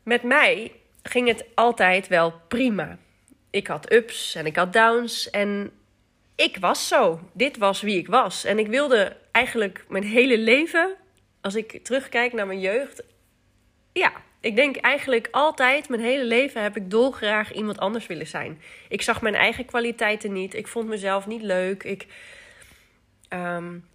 Met 0.03 0.23
mij 0.23 0.71
ging 1.03 1.27
het 1.27 1.45
altijd 1.55 2.07
wel 2.07 2.33
prima. 2.47 2.97
Ik 3.49 3.67
had 3.67 3.91
ups 3.91 4.35
en 4.35 4.45
ik 4.45 4.55
had 4.55 4.73
downs 4.73 5.29
en 5.29 5.71
ik 6.35 6.57
was 6.57 6.87
zo. 6.87 7.19
Dit 7.33 7.57
was 7.57 7.81
wie 7.81 7.97
ik 7.97 8.07
was. 8.07 8.43
En 8.43 8.59
ik 8.59 8.67
wilde 8.67 9.17
eigenlijk 9.31 9.85
mijn 9.87 10.03
hele 10.03 10.37
leven, 10.37 10.95
als 11.41 11.55
ik 11.55 11.83
terugkijk 11.83 12.33
naar 12.33 12.47
mijn 12.47 12.59
jeugd, 12.59 13.03
ja, 13.93 14.11
ik 14.39 14.55
denk 14.55 14.75
eigenlijk 14.75 15.27
altijd, 15.31 15.89
mijn 15.89 16.01
hele 16.01 16.23
leven 16.23 16.61
heb 16.61 16.75
ik 16.75 16.89
dolgraag 16.89 17.53
iemand 17.53 17.79
anders 17.79 18.07
willen 18.07 18.27
zijn. 18.27 18.61
Ik 18.89 19.01
zag 19.01 19.21
mijn 19.21 19.35
eigen 19.35 19.65
kwaliteiten 19.65 20.33
niet. 20.33 20.53
Ik 20.53 20.67
vond 20.67 20.87
mezelf 20.87 21.27
niet 21.27 21.41
leuk. 21.41 21.83
Ik, 21.83 22.07
um, 23.29 23.85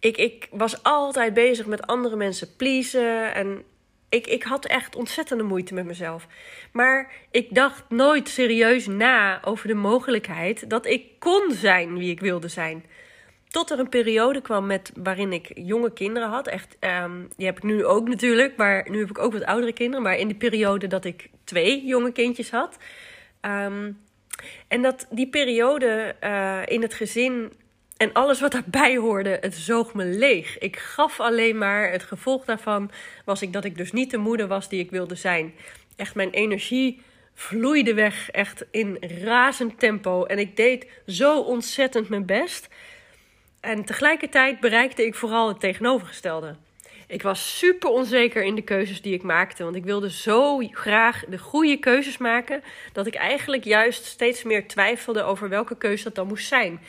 ik, 0.00 0.16
ik 0.16 0.48
was 0.50 0.82
altijd 0.82 1.34
bezig 1.34 1.66
met 1.66 1.86
andere 1.86 2.16
mensen 2.16 2.56
pleasen. 2.56 3.34
En 3.34 3.62
ik, 4.08 4.26
ik 4.26 4.42
had 4.42 4.66
echt 4.66 4.96
ontzettende 4.96 5.44
moeite 5.44 5.74
met 5.74 5.84
mezelf. 5.84 6.26
Maar 6.72 7.12
ik 7.30 7.54
dacht 7.54 7.84
nooit 7.88 8.28
serieus 8.28 8.86
na 8.86 9.44
over 9.44 9.68
de 9.68 9.74
mogelijkheid 9.74 10.70
dat 10.70 10.86
ik 10.86 11.18
kon 11.18 11.52
zijn 11.52 11.98
wie 11.98 12.10
ik 12.10 12.20
wilde 12.20 12.48
zijn. 12.48 12.84
tot 13.48 13.70
er 13.70 13.78
een 13.78 13.88
periode 13.88 14.40
kwam 14.40 14.66
met, 14.66 14.92
waarin 14.94 15.32
ik 15.32 15.50
jonge 15.54 15.92
kinderen 15.92 16.28
had. 16.28 16.46
Echt, 16.46 16.76
um, 16.80 17.28
die 17.36 17.46
heb 17.46 17.56
ik 17.56 17.62
nu 17.62 17.84
ook 17.84 18.08
natuurlijk, 18.08 18.56
maar 18.56 18.86
nu 18.90 18.98
heb 18.98 19.10
ik 19.10 19.18
ook 19.18 19.32
wat 19.32 19.44
oudere 19.44 19.72
kinderen. 19.72 20.02
Maar 20.02 20.16
in 20.16 20.28
die 20.28 20.36
periode 20.36 20.86
dat 20.86 21.04
ik 21.04 21.30
twee 21.44 21.86
jonge 21.86 22.12
kindjes 22.12 22.50
had. 22.50 22.76
Um, 23.42 23.98
en 24.68 24.82
dat 24.82 25.06
die 25.10 25.28
periode 25.28 26.16
uh, 26.24 26.62
in 26.66 26.82
het 26.82 26.94
gezin 26.94 27.52
en 28.00 28.12
alles 28.12 28.40
wat 28.40 28.52
daarbij 28.52 28.96
hoorde, 28.96 29.38
het 29.40 29.54
zoog 29.54 29.94
me 29.94 30.04
leeg. 30.04 30.58
Ik 30.58 30.76
gaf 30.76 31.20
alleen 31.20 31.58
maar. 31.58 31.90
Het 31.90 32.02
gevolg 32.02 32.44
daarvan 32.44 32.90
was 33.24 33.42
ik 33.42 33.52
dat 33.52 33.64
ik 33.64 33.76
dus 33.76 33.92
niet 33.92 34.10
de 34.10 34.16
moeder 34.16 34.46
was 34.46 34.68
die 34.68 34.80
ik 34.80 34.90
wilde 34.90 35.14
zijn. 35.14 35.54
Echt 35.96 36.14
mijn 36.14 36.30
energie 36.30 37.02
vloeide 37.34 37.94
weg, 37.94 38.30
echt 38.30 38.64
in 38.70 38.98
razend 39.24 39.78
tempo. 39.78 40.24
En 40.24 40.38
ik 40.38 40.56
deed 40.56 40.86
zo 41.06 41.40
ontzettend 41.40 42.08
mijn 42.08 42.26
best. 42.26 42.68
En 43.60 43.84
tegelijkertijd 43.84 44.60
bereikte 44.60 45.06
ik 45.06 45.14
vooral 45.14 45.48
het 45.48 45.60
tegenovergestelde. 45.60 46.56
Ik 47.06 47.22
was 47.22 47.58
super 47.58 47.90
onzeker 47.90 48.42
in 48.42 48.54
de 48.54 48.62
keuzes 48.62 49.02
die 49.02 49.14
ik 49.14 49.22
maakte. 49.22 49.64
Want 49.64 49.76
ik 49.76 49.84
wilde 49.84 50.10
zo 50.10 50.58
graag 50.58 51.24
de 51.28 51.38
goede 51.38 51.76
keuzes 51.76 52.18
maken. 52.18 52.62
Dat 52.92 53.06
ik 53.06 53.14
eigenlijk 53.14 53.64
juist 53.64 54.04
steeds 54.04 54.42
meer 54.42 54.68
twijfelde 54.68 55.22
over 55.22 55.48
welke 55.48 55.76
keuze 55.76 56.04
dat 56.04 56.14
dan 56.14 56.26
moest 56.26 56.48
zijn. 56.48 56.80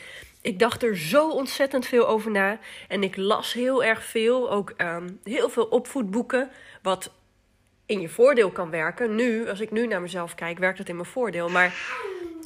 Ik 0.42 0.58
dacht 0.58 0.82
er 0.82 0.96
zo 0.96 1.30
ontzettend 1.30 1.86
veel 1.86 2.08
over 2.08 2.30
na. 2.30 2.58
En 2.88 3.02
ik 3.02 3.16
las 3.16 3.52
heel 3.52 3.84
erg 3.84 4.04
veel. 4.04 4.50
Ook 4.50 4.74
um, 4.76 5.20
heel 5.24 5.48
veel 5.48 5.64
opvoedboeken. 5.64 6.50
Wat 6.82 7.12
in 7.86 8.00
je 8.00 8.08
voordeel 8.08 8.50
kan 8.50 8.70
werken. 8.70 9.14
Nu, 9.14 9.48
als 9.48 9.60
ik 9.60 9.70
nu 9.70 9.86
naar 9.86 10.00
mezelf 10.00 10.34
kijk, 10.34 10.58
werkt 10.58 10.78
het 10.78 10.88
in 10.88 10.96
mijn 10.96 11.08
voordeel. 11.08 11.48
Maar 11.48 11.74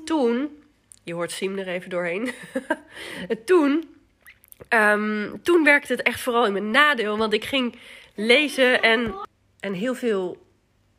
toen. 0.04 0.62
Je 1.02 1.14
hoort 1.14 1.30
Siem 1.30 1.58
er 1.58 1.68
even 1.68 1.90
doorheen. 1.90 2.30
toen 3.44 3.96
Um, 4.68 5.42
toen 5.42 5.64
werkte 5.64 5.92
het 5.92 6.02
echt 6.02 6.20
vooral 6.20 6.46
in 6.46 6.52
mijn 6.52 6.70
nadeel, 6.70 7.18
want 7.18 7.32
ik 7.32 7.44
ging 7.44 7.78
lezen 8.14 8.82
en, 8.82 9.14
en 9.60 9.72
heel 9.72 9.94
veel 9.94 10.46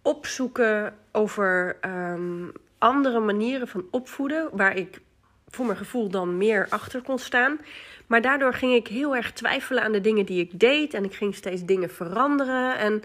opzoeken 0.01 0.97
over 1.11 1.77
um, 1.85 2.51
andere 2.77 3.19
manieren 3.19 3.67
van 3.67 3.85
opvoeden, 3.91 4.49
waar 4.51 4.75
ik 4.75 4.99
voor 5.47 5.65
mijn 5.65 5.77
gevoel 5.77 6.09
dan 6.09 6.37
meer 6.37 6.67
achter 6.69 7.01
kon 7.01 7.19
staan. 7.19 7.59
Maar 8.07 8.21
daardoor 8.21 8.53
ging 8.53 8.73
ik 8.73 8.87
heel 8.87 9.15
erg 9.15 9.31
twijfelen 9.31 9.83
aan 9.83 9.91
de 9.91 10.01
dingen 10.01 10.25
die 10.25 10.41
ik 10.41 10.59
deed 10.59 10.93
en 10.93 11.03
ik 11.03 11.13
ging 11.13 11.35
steeds 11.35 11.65
dingen 11.65 11.89
veranderen. 11.89 12.77
En 12.77 13.03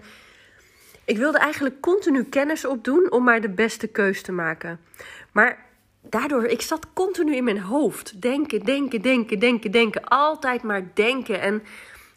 ik 1.05 1.17
wilde 1.17 1.37
eigenlijk 1.37 1.81
continu 1.81 2.23
kennis 2.23 2.65
opdoen 2.65 3.11
om 3.11 3.23
maar 3.23 3.41
de 3.41 3.49
beste 3.49 3.87
keus 3.87 4.21
te 4.21 4.31
maken. 4.31 4.79
Maar 5.31 5.65
daardoor, 6.01 6.45
ik 6.45 6.61
zat 6.61 6.87
continu 6.93 7.35
in 7.35 7.43
mijn 7.43 7.59
hoofd. 7.59 8.21
Denken, 8.21 8.59
denken, 8.65 9.01
denken, 9.01 9.39
denken, 9.39 9.71
denken. 9.71 10.03
Altijd 10.03 10.63
maar 10.63 10.91
denken. 10.93 11.41
En 11.41 11.63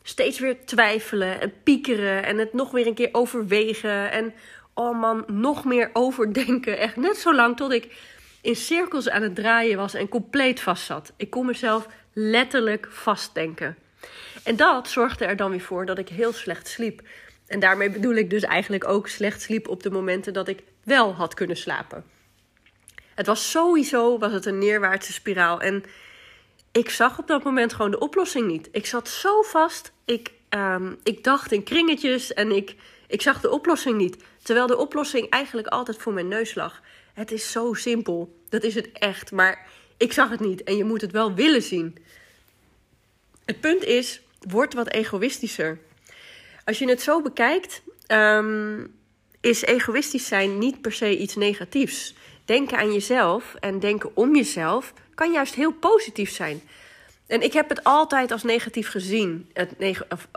steeds 0.02 0.38
weer 0.38 0.64
twijfelen 0.64 1.40
en 1.40 1.52
piekeren. 1.62 2.24
En 2.24 2.38
het 2.38 2.52
nog 2.52 2.70
weer 2.70 2.86
een 2.86 2.94
keer 2.94 3.08
overwegen. 3.12 4.10
En 4.10 4.34
oh 4.74 5.00
man, 5.00 5.24
nog 5.26 5.64
meer 5.64 5.90
overdenken. 5.92 6.78
Echt 6.78 6.96
net 6.96 7.16
zo 7.16 7.34
lang 7.34 7.56
tot 7.56 7.72
ik 7.72 8.14
in 8.46 8.56
cirkels 8.56 9.08
aan 9.08 9.22
het 9.22 9.34
draaien 9.34 9.76
was 9.76 9.94
en 9.94 10.08
compleet 10.08 10.60
vast 10.60 10.84
zat. 10.84 11.12
Ik 11.16 11.30
kon 11.30 11.46
mezelf 11.46 11.86
letterlijk 12.12 12.88
vastdenken. 12.90 13.76
En 14.42 14.56
dat 14.56 14.88
zorgde 14.88 15.24
er 15.24 15.36
dan 15.36 15.50
weer 15.50 15.60
voor 15.60 15.86
dat 15.86 15.98
ik 15.98 16.08
heel 16.08 16.32
slecht 16.32 16.68
sliep. 16.68 17.02
En 17.46 17.60
daarmee 17.60 17.90
bedoel 17.90 18.14
ik 18.14 18.30
dus 18.30 18.42
eigenlijk 18.42 18.88
ook 18.88 19.08
slecht 19.08 19.42
sliep 19.42 19.68
op 19.68 19.82
de 19.82 19.90
momenten 19.90 20.32
dat 20.32 20.48
ik 20.48 20.62
wel 20.84 21.14
had 21.14 21.34
kunnen 21.34 21.56
slapen. 21.56 22.04
Het 23.14 23.26
was 23.26 23.50
sowieso 23.50 24.18
was 24.18 24.32
het 24.32 24.46
een 24.46 24.58
neerwaartse 24.58 25.12
spiraal. 25.12 25.60
En 25.60 25.84
ik 26.72 26.90
zag 26.90 27.18
op 27.18 27.26
dat 27.26 27.44
moment 27.44 27.72
gewoon 27.72 27.90
de 27.90 27.98
oplossing 27.98 28.46
niet. 28.46 28.68
Ik 28.72 28.86
zat 28.86 29.08
zo 29.08 29.42
vast. 29.42 29.92
Ik, 30.04 30.32
ehm, 30.48 30.92
ik 31.02 31.24
dacht 31.24 31.52
in 31.52 31.62
kringetjes 31.62 32.32
en 32.32 32.52
ik, 32.52 32.74
ik 33.06 33.22
zag 33.22 33.40
de 33.40 33.50
oplossing 33.50 33.96
niet. 33.96 34.16
Terwijl 34.42 34.66
de 34.66 34.76
oplossing 34.76 35.30
eigenlijk 35.30 35.68
altijd 35.68 35.96
voor 35.96 36.12
mijn 36.12 36.28
neus 36.28 36.54
lag. 36.54 36.82
Het 37.16 37.32
is 37.32 37.52
zo 37.52 37.74
simpel. 37.74 38.36
Dat 38.48 38.62
is 38.62 38.74
het 38.74 38.92
echt. 38.92 39.32
Maar 39.32 39.66
ik 39.96 40.12
zag 40.12 40.30
het 40.30 40.40
niet. 40.40 40.62
En 40.62 40.76
je 40.76 40.84
moet 40.84 41.00
het 41.00 41.12
wel 41.12 41.34
willen 41.34 41.62
zien. 41.62 41.96
Het 43.44 43.60
punt 43.60 43.84
is, 43.84 44.20
word 44.40 44.74
wat 44.74 44.88
egoïstischer. 44.88 45.78
Als 46.64 46.78
je 46.78 46.88
het 46.88 47.02
zo 47.02 47.22
bekijkt, 47.22 47.82
um, 48.08 48.94
is 49.40 49.62
egoïstisch 49.62 50.26
zijn 50.26 50.58
niet 50.58 50.80
per 50.80 50.92
se 50.92 51.18
iets 51.18 51.34
negatiefs 51.34 52.14
denken 52.44 52.78
aan 52.78 52.92
jezelf 52.92 53.54
en 53.60 53.80
denken 53.80 54.10
om 54.14 54.36
jezelf 54.36 54.92
kan 55.14 55.32
juist 55.32 55.54
heel 55.54 55.72
positief 55.72 56.30
zijn. 56.30 56.62
En 57.26 57.42
ik 57.42 57.52
heb 57.52 57.68
het 57.68 57.84
altijd 57.84 58.30
als 58.30 58.42
negatief 58.42 58.88
gezien, 58.88 59.50
het 59.52 59.72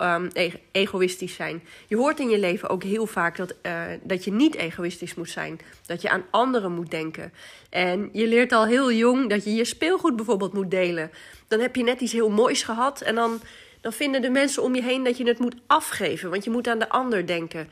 um, 0.01 0.29
egoïstisch 0.71 1.33
zijn. 1.33 1.63
Je 1.87 1.95
hoort 1.95 2.19
in 2.19 2.29
je 2.29 2.39
leven 2.39 2.69
ook 2.69 2.83
heel 2.83 3.05
vaak 3.05 3.37
dat, 3.37 3.53
uh, 3.63 3.81
dat 4.03 4.23
je 4.23 4.31
niet 4.31 4.55
egoïstisch 4.55 5.15
moet 5.15 5.29
zijn. 5.29 5.59
Dat 5.85 6.01
je 6.01 6.09
aan 6.09 6.25
anderen 6.29 6.71
moet 6.71 6.91
denken. 6.91 7.33
En 7.69 8.09
je 8.13 8.27
leert 8.27 8.51
al 8.51 8.65
heel 8.65 8.91
jong 8.91 9.29
dat 9.29 9.43
je 9.43 9.53
je 9.53 9.65
speelgoed 9.65 10.15
bijvoorbeeld 10.15 10.53
moet 10.53 10.71
delen. 10.71 11.11
Dan 11.47 11.59
heb 11.59 11.75
je 11.75 11.83
net 11.83 12.01
iets 12.01 12.13
heel 12.13 12.29
moois 12.29 12.63
gehad 12.63 13.01
en 13.01 13.15
dan, 13.15 13.41
dan 13.81 13.93
vinden 13.93 14.21
de 14.21 14.29
mensen 14.29 14.63
om 14.63 14.75
je 14.75 14.83
heen 14.83 15.03
dat 15.03 15.17
je 15.17 15.27
het 15.27 15.39
moet 15.39 15.55
afgeven. 15.67 16.29
Want 16.29 16.43
je 16.43 16.49
moet 16.49 16.67
aan 16.67 16.79
de 16.79 16.89
ander 16.89 17.27
denken. 17.27 17.67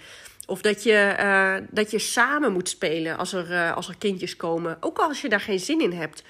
Of 0.45 0.61
dat 0.61 0.83
je, 0.83 1.15
uh, 1.19 1.55
dat 1.69 1.91
je 1.91 1.99
samen 1.99 2.51
moet 2.51 2.69
spelen 2.69 3.17
als 3.17 3.33
er, 3.33 3.51
uh, 3.51 3.75
als 3.75 3.87
er 3.87 3.97
kindjes 3.97 4.35
komen. 4.35 4.77
Ook 4.79 4.97
als 4.97 5.21
je 5.21 5.29
daar 5.29 5.41
geen 5.41 5.59
zin 5.59 5.81
in 5.81 5.91
hebt. 5.91 6.23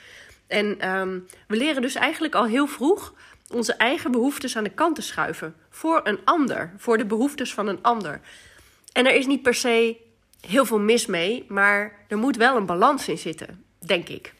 En 0.47 0.89
um, 0.89 1.27
we 1.47 1.55
leren 1.55 1.81
dus 1.81 1.95
eigenlijk 1.95 2.35
al 2.35 2.45
heel 2.45 2.67
vroeg 2.67 3.13
onze 3.49 3.73
eigen 3.73 4.11
behoeftes 4.11 4.57
aan 4.57 4.63
de 4.63 4.69
kant 4.69 4.95
te 4.95 5.01
schuiven. 5.01 5.55
Voor 5.69 6.01
een 6.03 6.19
ander. 6.23 6.73
Voor 6.77 6.97
de 6.97 7.05
behoeftes 7.05 7.53
van 7.53 7.67
een 7.67 7.81
ander. 7.81 8.19
En 8.91 9.05
er 9.05 9.15
is 9.15 9.25
niet 9.25 9.41
per 9.41 9.53
se 9.53 9.97
heel 10.41 10.65
veel 10.65 10.79
mis 10.79 11.05
mee. 11.05 11.45
Maar 11.47 12.05
er 12.07 12.17
moet 12.17 12.35
wel 12.35 12.55
een 12.55 12.65
balans 12.65 13.07
in 13.07 13.17
zitten. 13.17 13.63
Denk 13.79 14.09
ik. 14.09 14.33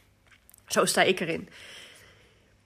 Zo 0.68 0.86
sta 0.86 1.02
ik 1.02 1.20
erin. 1.20 1.50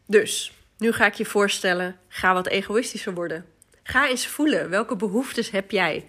Dus, 0.05 0.53
nu 0.77 0.91
ga 0.91 1.05
ik 1.05 1.13
je 1.13 1.25
voorstellen. 1.25 1.99
Ga 2.07 2.33
wat 2.33 2.47
egoïstischer 2.47 3.13
worden. 3.13 3.45
Ga 3.83 4.07
eens 4.07 4.27
voelen. 4.27 4.69
Welke 4.69 4.95
behoeftes 4.95 5.49
heb 5.49 5.71
jij? 5.71 6.07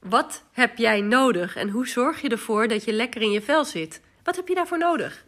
Wat 0.00 0.44
heb 0.52 0.76
jij 0.76 1.00
nodig 1.00 1.56
en 1.56 1.68
hoe 1.68 1.88
zorg 1.88 2.20
je 2.20 2.28
ervoor 2.28 2.68
dat 2.68 2.84
je 2.84 2.92
lekker 2.92 3.22
in 3.22 3.30
je 3.30 3.42
vel 3.42 3.64
zit? 3.64 4.00
Wat 4.22 4.36
heb 4.36 4.48
je 4.48 4.54
daarvoor 4.54 4.78
nodig? 4.78 5.24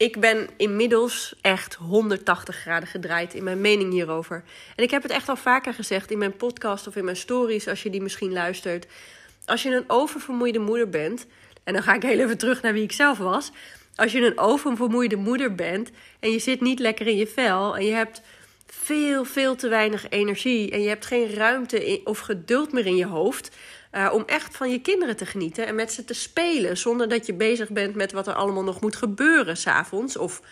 Ik 0.00 0.20
ben 0.20 0.48
inmiddels 0.56 1.34
echt 1.40 1.74
180 1.74 2.56
graden 2.56 2.88
gedraaid 2.88 3.34
in 3.34 3.44
mijn 3.44 3.60
mening 3.60 3.92
hierover. 3.92 4.44
En 4.76 4.84
ik 4.84 4.90
heb 4.90 5.02
het 5.02 5.10
echt 5.10 5.28
al 5.28 5.36
vaker 5.36 5.74
gezegd 5.74 6.10
in 6.10 6.18
mijn 6.18 6.36
podcast 6.36 6.86
of 6.86 6.96
in 6.96 7.04
mijn 7.04 7.16
stories, 7.16 7.68
als 7.68 7.82
je 7.82 7.90
die 7.90 8.02
misschien 8.02 8.32
luistert. 8.32 8.86
Als 9.44 9.62
je 9.62 9.74
een 9.74 9.84
oververmoeide 9.86 10.58
moeder 10.58 10.88
bent, 10.88 11.26
en 11.64 11.72
dan 11.72 11.82
ga 11.82 11.94
ik 11.94 12.02
heel 12.02 12.18
even 12.18 12.38
terug 12.38 12.62
naar 12.62 12.72
wie 12.72 12.82
ik 12.82 12.92
zelf 12.92 13.18
was. 13.18 13.50
Als 13.94 14.12
je 14.12 14.26
een 14.26 14.38
oververmoeide 14.38 15.16
moeder 15.16 15.54
bent 15.54 15.90
en 16.20 16.30
je 16.30 16.38
zit 16.38 16.60
niet 16.60 16.78
lekker 16.78 17.06
in 17.06 17.16
je 17.16 17.26
vel 17.26 17.76
en 17.76 17.84
je 17.84 17.92
hebt 17.92 18.22
veel, 18.66 19.24
veel 19.24 19.56
te 19.56 19.68
weinig 19.68 20.08
energie. 20.08 20.70
En 20.70 20.82
je 20.82 20.88
hebt 20.88 21.06
geen 21.06 21.34
ruimte 21.34 22.00
of 22.04 22.18
geduld 22.18 22.72
meer 22.72 22.86
in 22.86 22.96
je 22.96 23.06
hoofd. 23.06 23.56
Uh, 23.92 24.10
om 24.12 24.22
echt 24.26 24.56
van 24.56 24.70
je 24.70 24.80
kinderen 24.80 25.16
te 25.16 25.26
genieten 25.26 25.66
en 25.66 25.74
met 25.74 25.92
ze 25.92 26.04
te 26.04 26.14
spelen. 26.14 26.76
Zonder 26.76 27.08
dat 27.08 27.26
je 27.26 27.34
bezig 27.34 27.68
bent 27.68 27.94
met 27.94 28.12
wat 28.12 28.26
er 28.26 28.34
allemaal 28.34 28.62
nog 28.62 28.80
moet 28.80 28.96
gebeuren 28.96 29.56
s'avonds. 29.56 30.16
Of 30.16 30.42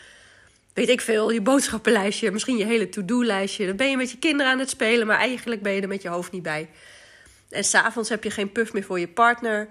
weet 0.74 0.88
ik 0.88 1.00
veel, 1.00 1.30
je 1.30 1.40
boodschappenlijstje, 1.40 2.30
misschien 2.30 2.56
je 2.56 2.64
hele 2.64 2.88
to-do-lijstje. 2.88 3.66
Dan 3.66 3.76
ben 3.76 3.90
je 3.90 3.96
met 3.96 4.10
je 4.10 4.18
kinderen 4.18 4.52
aan 4.52 4.58
het 4.58 4.70
spelen, 4.70 5.06
maar 5.06 5.18
eigenlijk 5.18 5.62
ben 5.62 5.72
je 5.72 5.80
er 5.80 5.88
met 5.88 6.02
je 6.02 6.08
hoofd 6.08 6.32
niet 6.32 6.42
bij. 6.42 6.68
En 7.50 7.64
s'avonds 7.64 8.08
heb 8.08 8.24
je 8.24 8.30
geen 8.30 8.52
puff 8.52 8.72
meer 8.72 8.84
voor 8.84 9.00
je 9.00 9.08
partner. 9.08 9.68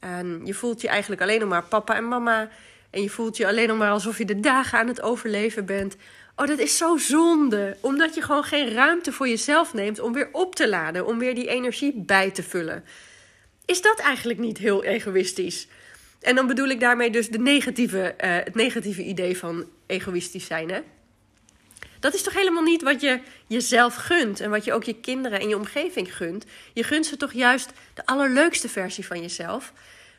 En 0.00 0.40
je 0.44 0.54
voelt 0.54 0.80
je 0.80 0.88
eigenlijk 0.88 1.22
alleen 1.22 1.40
nog 1.40 1.48
maar 1.48 1.64
papa 1.64 1.96
en 1.96 2.08
mama. 2.08 2.48
En 2.90 3.02
je 3.02 3.10
voelt 3.10 3.36
je 3.36 3.46
alleen 3.46 3.68
nog 3.68 3.78
maar 3.78 3.90
alsof 3.90 4.18
je 4.18 4.24
de 4.24 4.40
dagen 4.40 4.78
aan 4.78 4.88
het 4.88 5.02
overleven 5.02 5.64
bent. 5.64 5.96
Oh, 6.36 6.46
dat 6.46 6.58
is 6.58 6.76
zo 6.76 6.96
zonde. 6.96 7.76
Omdat 7.80 8.14
je 8.14 8.22
gewoon 8.22 8.44
geen 8.44 8.72
ruimte 8.72 9.12
voor 9.12 9.28
jezelf 9.28 9.74
neemt 9.74 10.00
om 10.00 10.12
weer 10.12 10.28
op 10.32 10.54
te 10.54 10.68
laden, 10.68 11.06
om 11.06 11.18
weer 11.18 11.34
die 11.34 11.48
energie 11.48 11.92
bij 11.96 12.30
te 12.30 12.42
vullen. 12.42 12.84
Is 13.70 13.82
dat 13.82 13.98
eigenlijk 13.98 14.38
niet 14.38 14.58
heel 14.58 14.84
egoïstisch? 14.84 15.66
En 16.20 16.34
dan 16.34 16.46
bedoel 16.46 16.68
ik 16.68 16.80
daarmee 16.80 17.10
dus 17.10 17.28
de 17.28 17.38
negatieve, 17.38 18.14
uh, 18.24 18.36
het 18.44 18.54
negatieve 18.54 19.02
idee 19.02 19.36
van 19.36 19.66
egoïstisch 19.86 20.46
zijn. 20.46 20.70
Hè? 20.70 20.80
Dat 22.00 22.14
is 22.14 22.22
toch 22.22 22.32
helemaal 22.32 22.62
niet 22.62 22.82
wat 22.82 23.00
je 23.00 23.20
jezelf 23.46 23.94
gunt 23.94 24.40
en 24.40 24.50
wat 24.50 24.64
je 24.64 24.72
ook 24.72 24.84
je 24.84 25.00
kinderen 25.00 25.40
en 25.40 25.48
je 25.48 25.56
omgeving 25.56 26.16
gunt. 26.16 26.44
Je 26.72 26.82
gunt 26.82 27.06
ze 27.06 27.16
toch 27.16 27.32
juist 27.32 27.72
de 27.94 28.06
allerleukste 28.06 28.68
versie 28.68 29.06
van 29.06 29.20
jezelf, 29.20 29.72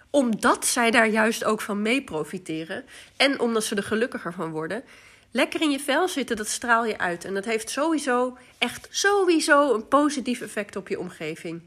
omdat 0.10 0.66
zij 0.66 0.92
daar 0.92 1.10
juist 1.10 1.44
ook 1.44 1.62
van 1.62 1.82
mee 1.82 2.04
profiteren 2.04 2.86
en 3.18 3.40
omdat 3.40 3.64
ze 3.64 3.76
er 3.76 3.84
gelukkiger 3.84 4.34
van 4.34 4.52
worden. 4.52 4.84
Lekker 5.32 5.62
in 5.62 5.72
je 5.72 5.80
vel 5.80 6.08
zitten, 6.08 6.36
dat 6.36 6.48
straal 6.48 6.86
je 6.86 6.98
uit. 6.98 7.26
En 7.26 7.34
dat 7.34 7.46
heeft 7.46 7.70
sowieso, 7.70 8.38
echt 8.58 8.88
sowieso 8.90 9.74
een 9.74 9.88
positief 9.88 10.42
effect 10.42 10.76
op 10.76 10.88
je 10.88 11.00
omgeving. 11.00 11.62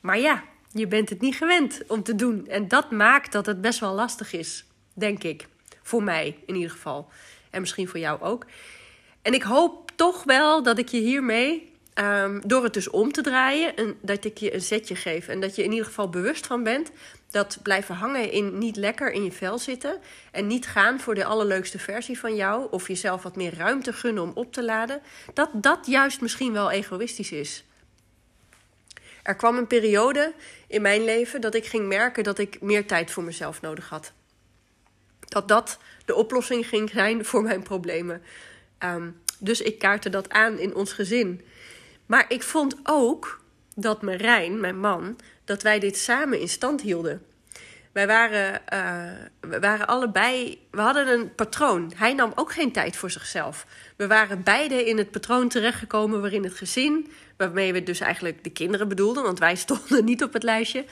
Maar 0.00 0.18
ja, 0.18 0.44
je 0.72 0.86
bent 0.86 1.08
het 1.08 1.20
niet 1.20 1.34
gewend 1.34 1.82
om 1.86 2.02
te 2.02 2.14
doen. 2.14 2.46
En 2.46 2.68
dat 2.68 2.90
maakt 2.90 3.32
dat 3.32 3.46
het 3.46 3.60
best 3.60 3.80
wel 3.80 3.94
lastig 3.94 4.32
is, 4.32 4.64
denk 4.94 5.22
ik. 5.22 5.46
Voor 5.82 6.02
mij 6.02 6.36
in 6.46 6.54
ieder 6.54 6.70
geval. 6.70 7.08
En 7.50 7.60
misschien 7.60 7.88
voor 7.88 8.00
jou 8.00 8.20
ook. 8.20 8.46
En 9.22 9.34
ik 9.34 9.42
hoop 9.42 9.90
toch 9.96 10.24
wel 10.24 10.62
dat 10.62 10.78
ik 10.78 10.88
je 10.88 11.00
hiermee 11.00 11.72
Ehm, 11.94 12.40
door 12.46 12.62
het 12.62 12.74
dus 12.74 12.90
om 12.90 13.12
te 13.12 13.22
draaien 13.22 13.76
en 13.76 13.96
dat 14.02 14.24
ik 14.24 14.38
je 14.38 14.54
een 14.54 14.60
zetje 14.60 14.96
geef. 14.96 15.28
En 15.28 15.40
dat 15.40 15.56
je 15.56 15.64
in 15.64 15.70
ieder 15.70 15.86
geval 15.86 16.08
bewust 16.08 16.46
van 16.46 16.62
bent 16.62 16.90
dat 17.30 17.58
blijven 17.62 17.94
hangen 17.94 18.30
in 18.30 18.58
niet 18.58 18.76
lekker 18.76 19.12
in 19.12 19.24
je 19.24 19.32
vel 19.32 19.58
zitten. 19.58 19.98
En 20.30 20.46
niet 20.46 20.66
gaan 20.66 21.00
voor 21.00 21.14
de 21.14 21.24
allerleukste 21.24 21.78
versie 21.78 22.18
van 22.18 22.34
jou. 22.34 22.66
Of 22.70 22.88
jezelf 22.88 23.22
wat 23.22 23.36
meer 23.36 23.54
ruimte 23.56 23.92
gunnen 23.92 24.22
om 24.22 24.32
op 24.34 24.52
te 24.52 24.64
laden. 24.64 25.00
Dat 25.34 25.50
dat 25.52 25.86
juist 25.86 26.20
misschien 26.20 26.52
wel 26.52 26.70
egoïstisch 26.70 27.32
is. 27.32 27.64
Er 29.22 29.34
kwam 29.34 29.56
een 29.56 29.66
periode 29.66 30.32
in 30.66 30.82
mijn 30.82 31.04
leven 31.04 31.40
dat 31.40 31.54
ik 31.54 31.66
ging 31.66 31.86
merken 31.86 32.24
dat 32.24 32.38
ik 32.38 32.60
meer 32.60 32.86
tijd 32.86 33.10
voor 33.10 33.22
mezelf 33.22 33.60
nodig 33.60 33.88
had. 33.88 34.12
Dat 35.28 35.48
dat 35.48 35.78
de 36.04 36.14
oplossing 36.14 36.66
ging 36.66 36.90
zijn 36.90 37.24
voor 37.24 37.42
mijn 37.42 37.62
problemen. 37.62 38.22
Ehm, 38.78 39.10
dus 39.38 39.60
ik 39.60 39.78
kaartte 39.78 40.10
dat 40.10 40.30
aan 40.30 40.58
in 40.58 40.74
ons 40.74 40.92
gezin. 40.92 41.44
Maar 42.06 42.24
ik 42.28 42.42
vond 42.42 42.76
ook 42.82 43.40
dat 43.74 44.02
Marijn, 44.02 44.60
mijn 44.60 44.78
man, 44.78 45.18
dat 45.44 45.62
wij 45.62 45.78
dit 45.78 45.96
samen 45.96 46.40
in 46.40 46.48
stand 46.48 46.80
hielden. 46.80 47.22
Wij 47.92 48.06
waren, 48.06 48.60
uh, 48.72 49.50
we 49.50 49.60
waren 49.60 49.86
allebei, 49.86 50.60
we 50.70 50.80
hadden 50.80 51.08
een 51.08 51.34
patroon. 51.34 51.92
Hij 51.96 52.14
nam 52.14 52.32
ook 52.34 52.52
geen 52.52 52.72
tijd 52.72 52.96
voor 52.96 53.10
zichzelf. 53.10 53.66
We 53.96 54.06
waren 54.06 54.42
beide 54.42 54.88
in 54.88 54.98
het 54.98 55.10
patroon 55.10 55.48
terechtgekomen 55.48 56.20
waarin 56.20 56.44
het 56.44 56.54
gezin, 56.54 57.12
waarmee 57.46 57.72
we 57.72 57.82
dus 57.82 58.00
eigenlijk 58.00 58.44
de 58.44 58.50
kinderen 58.50 58.88
bedoelden, 58.88 59.22
want 59.22 59.38
wij 59.38 59.54
stonden 59.64 60.04
niet 60.04 60.22
op 60.22 60.32
het 60.32 60.42
lijstje. 60.42 60.84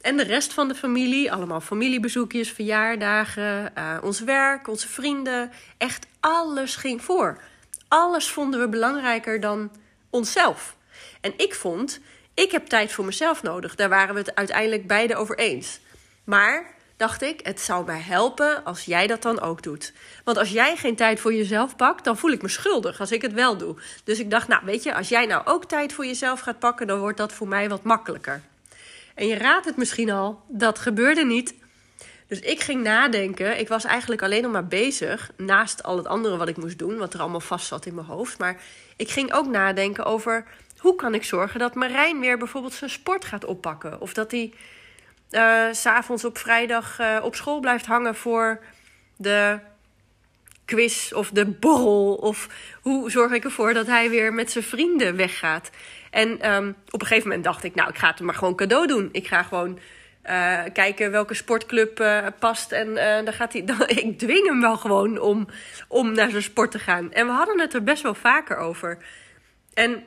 En 0.00 0.16
de 0.16 0.22
rest 0.22 0.52
van 0.52 0.68
de 0.68 0.74
familie, 0.74 1.32
allemaal 1.32 1.60
familiebezoekjes, 1.60 2.50
verjaardagen, 2.50 3.72
uh, 3.78 3.98
ons 4.02 4.20
werk, 4.20 4.68
onze 4.68 4.88
vrienden. 4.88 5.50
Echt 5.78 6.06
alles 6.20 6.76
ging 6.76 7.02
voor. 7.02 7.40
Alles 7.88 8.28
vonden 8.28 8.60
we 8.60 8.68
belangrijker 8.68 9.40
dan 9.40 9.70
onszelf. 10.10 10.76
En 11.20 11.32
ik 11.36 11.54
vond, 11.54 12.00
ik 12.34 12.50
heb 12.50 12.66
tijd 12.66 12.92
voor 12.92 13.04
mezelf 13.04 13.42
nodig. 13.42 13.74
Daar 13.74 13.88
waren 13.88 14.14
we 14.14 14.20
het 14.20 14.34
uiteindelijk 14.34 14.86
beide 14.86 15.16
over 15.16 15.38
eens. 15.38 15.80
Maar 16.24 16.74
dacht 17.00 17.22
ik, 17.22 17.40
het 17.42 17.60
zou 17.60 17.84
mij 17.84 18.00
helpen 18.00 18.64
als 18.64 18.84
jij 18.84 19.06
dat 19.06 19.22
dan 19.22 19.40
ook 19.40 19.62
doet. 19.62 19.92
Want 20.24 20.36
als 20.36 20.50
jij 20.50 20.76
geen 20.76 20.96
tijd 20.96 21.20
voor 21.20 21.34
jezelf 21.34 21.76
pakt, 21.76 22.04
dan 22.04 22.16
voel 22.16 22.30
ik 22.30 22.42
me 22.42 22.48
schuldig 22.48 23.00
als 23.00 23.12
ik 23.12 23.22
het 23.22 23.32
wel 23.32 23.56
doe. 23.56 23.76
Dus 24.04 24.18
ik 24.18 24.30
dacht, 24.30 24.48
nou 24.48 24.62
weet 24.64 24.82
je, 24.82 24.94
als 24.94 25.08
jij 25.08 25.26
nou 25.26 25.42
ook 25.46 25.64
tijd 25.64 25.92
voor 25.92 26.06
jezelf 26.06 26.40
gaat 26.40 26.58
pakken, 26.58 26.86
dan 26.86 26.98
wordt 26.98 27.18
dat 27.18 27.32
voor 27.32 27.48
mij 27.48 27.68
wat 27.68 27.82
makkelijker. 27.82 28.42
En 29.14 29.26
je 29.26 29.38
raadt 29.38 29.64
het 29.64 29.76
misschien 29.76 30.10
al, 30.10 30.42
dat 30.48 30.78
gebeurde 30.78 31.24
niet. 31.24 31.54
Dus 32.26 32.40
ik 32.40 32.60
ging 32.60 32.82
nadenken. 32.82 33.58
Ik 33.58 33.68
was 33.68 33.84
eigenlijk 33.84 34.22
alleen 34.22 34.42
nog 34.42 34.52
maar 34.52 34.66
bezig, 34.66 35.30
naast 35.36 35.82
al 35.82 35.96
het 35.96 36.06
andere 36.06 36.36
wat 36.36 36.48
ik 36.48 36.56
moest 36.56 36.78
doen, 36.78 36.98
wat 36.98 37.14
er 37.14 37.20
allemaal 37.20 37.40
vast 37.40 37.66
zat 37.66 37.86
in 37.86 37.94
mijn 37.94 38.06
hoofd. 38.06 38.38
Maar 38.38 38.60
ik 38.96 39.10
ging 39.10 39.32
ook 39.32 39.46
nadenken 39.46 40.04
over 40.04 40.44
hoe 40.78 40.96
kan 40.96 41.14
ik 41.14 41.24
zorgen 41.24 41.60
dat 41.60 41.74
Marijn 41.74 42.20
weer 42.20 42.38
bijvoorbeeld 42.38 42.74
zijn 42.74 42.90
sport 42.90 43.24
gaat 43.24 43.44
oppakken. 43.44 44.00
Of 44.00 44.14
dat 44.14 44.30
hij 44.30 44.52
uh, 45.30 45.64
s'avonds 45.70 46.24
op 46.24 46.38
vrijdag 46.38 47.00
uh, 47.00 47.18
op 47.22 47.34
school 47.34 47.60
blijft 47.60 47.86
hangen 47.86 48.14
voor 48.14 48.60
de 49.16 49.58
quiz 50.64 51.12
of 51.12 51.30
de 51.30 51.46
borrel. 51.46 52.14
Of 52.14 52.48
hoe 52.82 53.10
zorg 53.10 53.32
ik 53.32 53.44
ervoor 53.44 53.74
dat 53.74 53.86
hij 53.86 54.10
weer 54.10 54.32
met 54.32 54.50
zijn 54.50 54.64
vrienden 54.64 55.16
weggaat. 55.16 55.70
En 56.10 56.52
um, 56.54 56.76
op 56.90 57.00
een 57.00 57.06
gegeven 57.06 57.28
moment 57.28 57.44
dacht 57.44 57.64
ik, 57.64 57.74
nou, 57.74 57.88
ik 57.88 57.98
ga 57.98 58.08
het 58.08 58.16
hem 58.16 58.26
maar 58.26 58.34
gewoon 58.34 58.56
cadeau 58.56 58.86
doen. 58.86 59.08
Ik 59.12 59.26
ga 59.26 59.42
gewoon 59.42 59.78
uh, 60.24 60.60
kijken 60.72 61.10
welke 61.10 61.34
sportclub 61.34 62.04
past. 62.38 62.72
En 62.72 62.94
dan 63.24 63.34
gaat 63.34 63.52
hij. 63.52 63.64
Dan, 63.64 63.88
ik 64.04 64.18
dwing 64.18 64.46
hem 64.46 64.60
wel 64.60 64.76
gewoon 64.76 65.18
om, 65.18 65.46
om 65.88 66.12
naar 66.12 66.30
zijn 66.30 66.42
sport 66.42 66.70
te 66.70 66.78
gaan. 66.78 67.12
En 67.12 67.26
we 67.26 67.32
hadden 67.32 67.60
het 67.60 67.74
er 67.74 67.84
best 67.84 68.02
wel 68.02 68.14
vaker 68.14 68.56
over. 68.56 68.98
En 69.74 70.06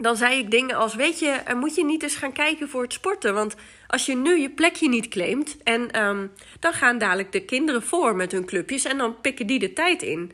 dan 0.00 0.16
zei 0.16 0.38
ik 0.38 0.50
dingen 0.50 0.76
als: 0.76 0.94
Weet 0.94 1.18
je, 1.18 1.40
moet 1.56 1.74
je 1.74 1.84
niet 1.84 2.02
eens 2.02 2.16
gaan 2.16 2.32
kijken 2.32 2.68
voor 2.68 2.82
het 2.82 2.92
sporten? 2.92 3.34
Want 3.34 3.54
als 3.86 4.06
je 4.06 4.16
nu 4.16 4.38
je 4.38 4.50
plekje 4.50 4.88
niet 4.88 5.08
claimt. 5.08 5.56
En 5.62 6.04
um, 6.04 6.32
dan 6.60 6.72
gaan 6.72 6.98
dadelijk 6.98 7.32
de 7.32 7.44
kinderen 7.44 7.82
voor 7.82 8.16
met 8.16 8.32
hun 8.32 8.44
clubjes. 8.44 8.84
En 8.84 8.98
dan 8.98 9.20
pikken 9.20 9.46
die 9.46 9.58
de 9.58 9.72
tijd 9.72 10.02
in. 10.02 10.32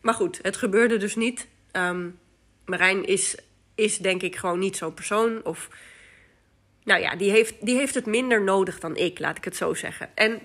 Maar 0.00 0.14
goed, 0.14 0.38
het 0.42 0.56
gebeurde 0.56 0.96
dus 0.96 1.16
niet. 1.16 1.46
Um, 1.72 2.18
Marijn 2.64 3.06
is, 3.06 3.36
is 3.74 3.98
denk 3.98 4.22
ik 4.22 4.36
gewoon 4.36 4.58
niet 4.58 4.76
zo'n 4.76 4.94
persoon. 4.94 5.44
Of 5.44 5.68
nou 6.84 7.00
ja, 7.00 7.16
die 7.16 7.30
heeft, 7.30 7.66
die 7.66 7.76
heeft 7.76 7.94
het 7.94 8.06
minder 8.06 8.42
nodig 8.42 8.80
dan 8.80 8.96
ik, 8.96 9.18
laat 9.18 9.36
ik 9.36 9.44
het 9.44 9.56
zo 9.56 9.74
zeggen. 9.74 10.10
En 10.14 10.40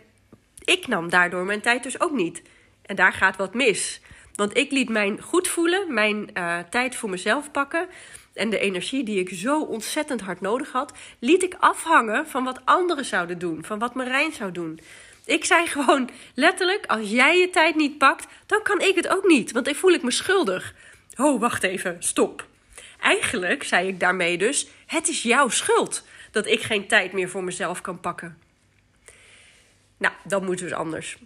ik 0.64 0.88
nam 0.88 1.10
daardoor 1.10 1.46
mijn 1.46 1.62
tijd 1.62 1.84
dus 1.84 2.02
ook 2.02 2.14
niet. 2.14 2.42
En 2.82 2.96
daar 2.96 3.14
gaat 3.14 3.38
wat 3.38 3.54
mis. 3.54 4.02
Want 4.36 4.58
ik 4.58 4.72
liet 4.72 4.90
mijn 4.90 5.22
goed 5.22 5.48
voelen, 5.48 5.94
mijn 5.94 6.30
uh, 6.34 6.60
tijd 6.60 6.96
voor 6.96 7.10
mezelf 7.10 7.52
pakken. 7.52 7.88
En 8.40 8.50
de 8.50 8.60
energie 8.60 9.04
die 9.04 9.20
ik 9.20 9.30
zo 9.30 9.62
ontzettend 9.62 10.22
hard 10.22 10.42
nodig 10.42 10.72
had, 10.72 10.94
liet 11.20 11.44
ik 11.44 11.56
afhangen 11.60 12.28
van 12.28 12.44
wat 12.44 12.62
anderen 12.66 13.06
zouden 13.06 13.40
doen. 13.40 13.64
Van 13.66 13.80
wat 13.80 13.96
Marijn 13.96 14.32
zou 14.32 14.52
doen. 14.52 14.80
Ik 15.26 15.46
zei 15.46 15.68
gewoon 15.76 16.10
letterlijk: 16.34 16.86
als 16.86 17.10
jij 17.10 17.38
je 17.38 17.50
tijd 17.50 17.76
niet 17.76 17.98
pakt, 17.98 18.28
dan 18.46 18.62
kan 18.64 18.82
ik 18.82 18.96
het 18.96 19.08
ook 19.08 19.28
niet. 19.28 19.52
Want 19.52 19.68
ik 19.68 19.76
voel 19.76 19.92
ik 19.92 20.04
me 20.04 20.12
schuldig. 20.12 20.74
Oh, 21.16 21.40
wacht 21.40 21.64
even, 21.64 21.96
stop. 22.00 22.48
Eigenlijk 23.00 23.64
zei 23.64 23.88
ik 23.88 24.00
daarmee 24.00 24.38
dus: 24.38 24.68
het 24.86 25.08
is 25.08 25.24
jouw 25.24 25.50
schuld 25.50 26.04
dat 26.32 26.46
ik 26.46 26.62
geen 26.62 26.88
tijd 26.88 27.14
meer 27.14 27.30
voor 27.30 27.44
mezelf 27.44 27.82
kan 27.82 28.00
pakken. 28.00 28.38
Nou, 29.98 30.14
dat 30.24 30.42
moet 30.42 30.60
dus 30.60 30.74
anders. 30.74 31.18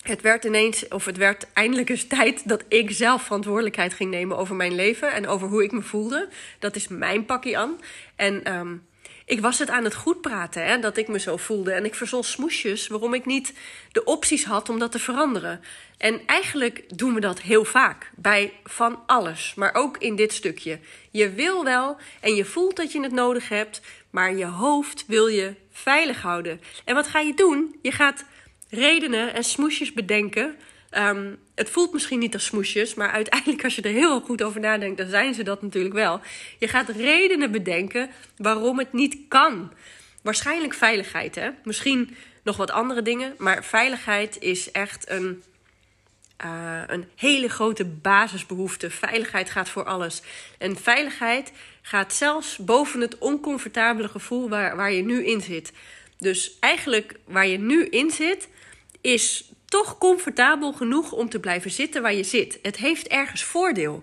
Het 0.00 0.20
werd 0.20 0.44
ineens, 0.44 0.88
of 0.88 1.04
het 1.04 1.16
werd 1.16 1.46
eindelijk 1.52 1.88
eens 1.88 2.06
tijd 2.06 2.48
dat 2.48 2.64
ik 2.68 2.90
zelf 2.90 3.22
verantwoordelijkheid 3.22 3.94
ging 3.94 4.10
nemen 4.10 4.36
over 4.36 4.54
mijn 4.54 4.74
leven 4.74 5.12
en 5.12 5.26
over 5.26 5.48
hoe 5.48 5.64
ik 5.64 5.72
me 5.72 5.82
voelde. 5.82 6.28
Dat 6.58 6.76
is 6.76 6.88
mijn 6.88 7.24
pakje 7.24 7.56
aan. 7.56 7.80
En 8.16 8.54
um, 8.54 8.88
ik 9.30 9.40
was 9.40 9.58
het 9.58 9.70
aan 9.70 9.84
het 9.84 9.94
goed 9.94 10.20
praten, 10.20 10.64
hè, 10.64 10.78
dat 10.78 10.96
ik 10.96 11.08
me 11.08 11.18
zo 11.18 11.36
voelde. 11.36 11.72
En 11.72 11.84
ik 11.84 11.94
verzon 11.94 12.24
smoesjes 12.24 12.86
waarom 12.86 13.14
ik 13.14 13.26
niet 13.26 13.52
de 13.92 14.04
opties 14.04 14.44
had 14.44 14.68
om 14.68 14.78
dat 14.78 14.92
te 14.92 14.98
veranderen. 14.98 15.60
En 15.98 16.20
eigenlijk 16.26 16.98
doen 16.98 17.14
we 17.14 17.20
dat 17.20 17.40
heel 17.40 17.64
vaak, 17.64 18.10
bij 18.16 18.52
van 18.64 19.02
alles, 19.06 19.54
maar 19.56 19.74
ook 19.74 19.98
in 19.98 20.16
dit 20.16 20.32
stukje. 20.32 20.78
Je 21.10 21.30
wil 21.30 21.64
wel 21.64 21.96
en 22.20 22.34
je 22.34 22.44
voelt 22.44 22.76
dat 22.76 22.92
je 22.92 23.02
het 23.02 23.12
nodig 23.12 23.48
hebt, 23.48 23.80
maar 24.10 24.34
je 24.34 24.46
hoofd 24.46 25.04
wil 25.06 25.26
je 25.26 25.54
veilig 25.70 26.22
houden. 26.22 26.60
En 26.84 26.94
wat 26.94 27.08
ga 27.08 27.20
je 27.20 27.34
doen? 27.34 27.78
Je 27.82 27.92
gaat 27.92 28.24
redenen 28.70 29.34
en 29.34 29.44
smoesjes 29.44 29.92
bedenken. 29.92 30.56
Um, 30.98 31.38
het 31.54 31.70
voelt 31.70 31.92
misschien 31.92 32.18
niet 32.18 32.34
als 32.34 32.44
smoesjes, 32.44 32.94
maar 32.94 33.10
uiteindelijk 33.10 33.64
als 33.64 33.74
je 33.74 33.82
er 33.82 33.92
heel 33.92 34.20
goed 34.20 34.42
over 34.42 34.60
nadenkt, 34.60 34.98
dan 34.98 35.08
zijn 35.08 35.34
ze 35.34 35.42
dat 35.42 35.62
natuurlijk 35.62 35.94
wel. 35.94 36.20
Je 36.58 36.68
gaat 36.68 36.88
redenen 36.88 37.50
bedenken 37.50 38.10
waarom 38.36 38.78
het 38.78 38.92
niet 38.92 39.16
kan. 39.28 39.72
Waarschijnlijk 40.22 40.74
veiligheid, 40.74 41.34
hè? 41.34 41.50
Misschien 41.64 42.16
nog 42.42 42.56
wat 42.56 42.70
andere 42.70 43.02
dingen, 43.02 43.34
maar 43.38 43.64
veiligheid 43.64 44.36
is 44.40 44.70
echt 44.70 45.10
een, 45.10 45.42
uh, 46.44 46.82
een 46.86 47.04
hele 47.16 47.48
grote 47.48 47.84
basisbehoefte. 47.84 48.90
Veiligheid 48.90 49.50
gaat 49.50 49.68
voor 49.68 49.84
alles. 49.84 50.22
En 50.58 50.76
veiligheid 50.76 51.52
gaat 51.82 52.14
zelfs 52.14 52.56
boven 52.56 53.00
het 53.00 53.18
oncomfortabele 53.18 54.08
gevoel 54.08 54.48
waar, 54.48 54.76
waar 54.76 54.92
je 54.92 55.02
nu 55.02 55.26
in 55.26 55.40
zit. 55.40 55.72
Dus 56.18 56.56
eigenlijk 56.60 57.14
waar 57.24 57.46
je 57.46 57.58
nu 57.58 57.86
in 57.86 58.10
zit, 58.10 58.48
is 59.00 59.52
toch 59.64 59.98
comfortabel 59.98 60.72
genoeg 60.72 61.12
om 61.12 61.28
te 61.28 61.40
blijven 61.40 61.70
zitten 61.70 62.02
waar 62.02 62.14
je 62.14 62.22
zit. 62.22 62.58
Het 62.62 62.76
heeft 62.76 63.08
ergens 63.08 63.44
voordeel. 63.44 64.02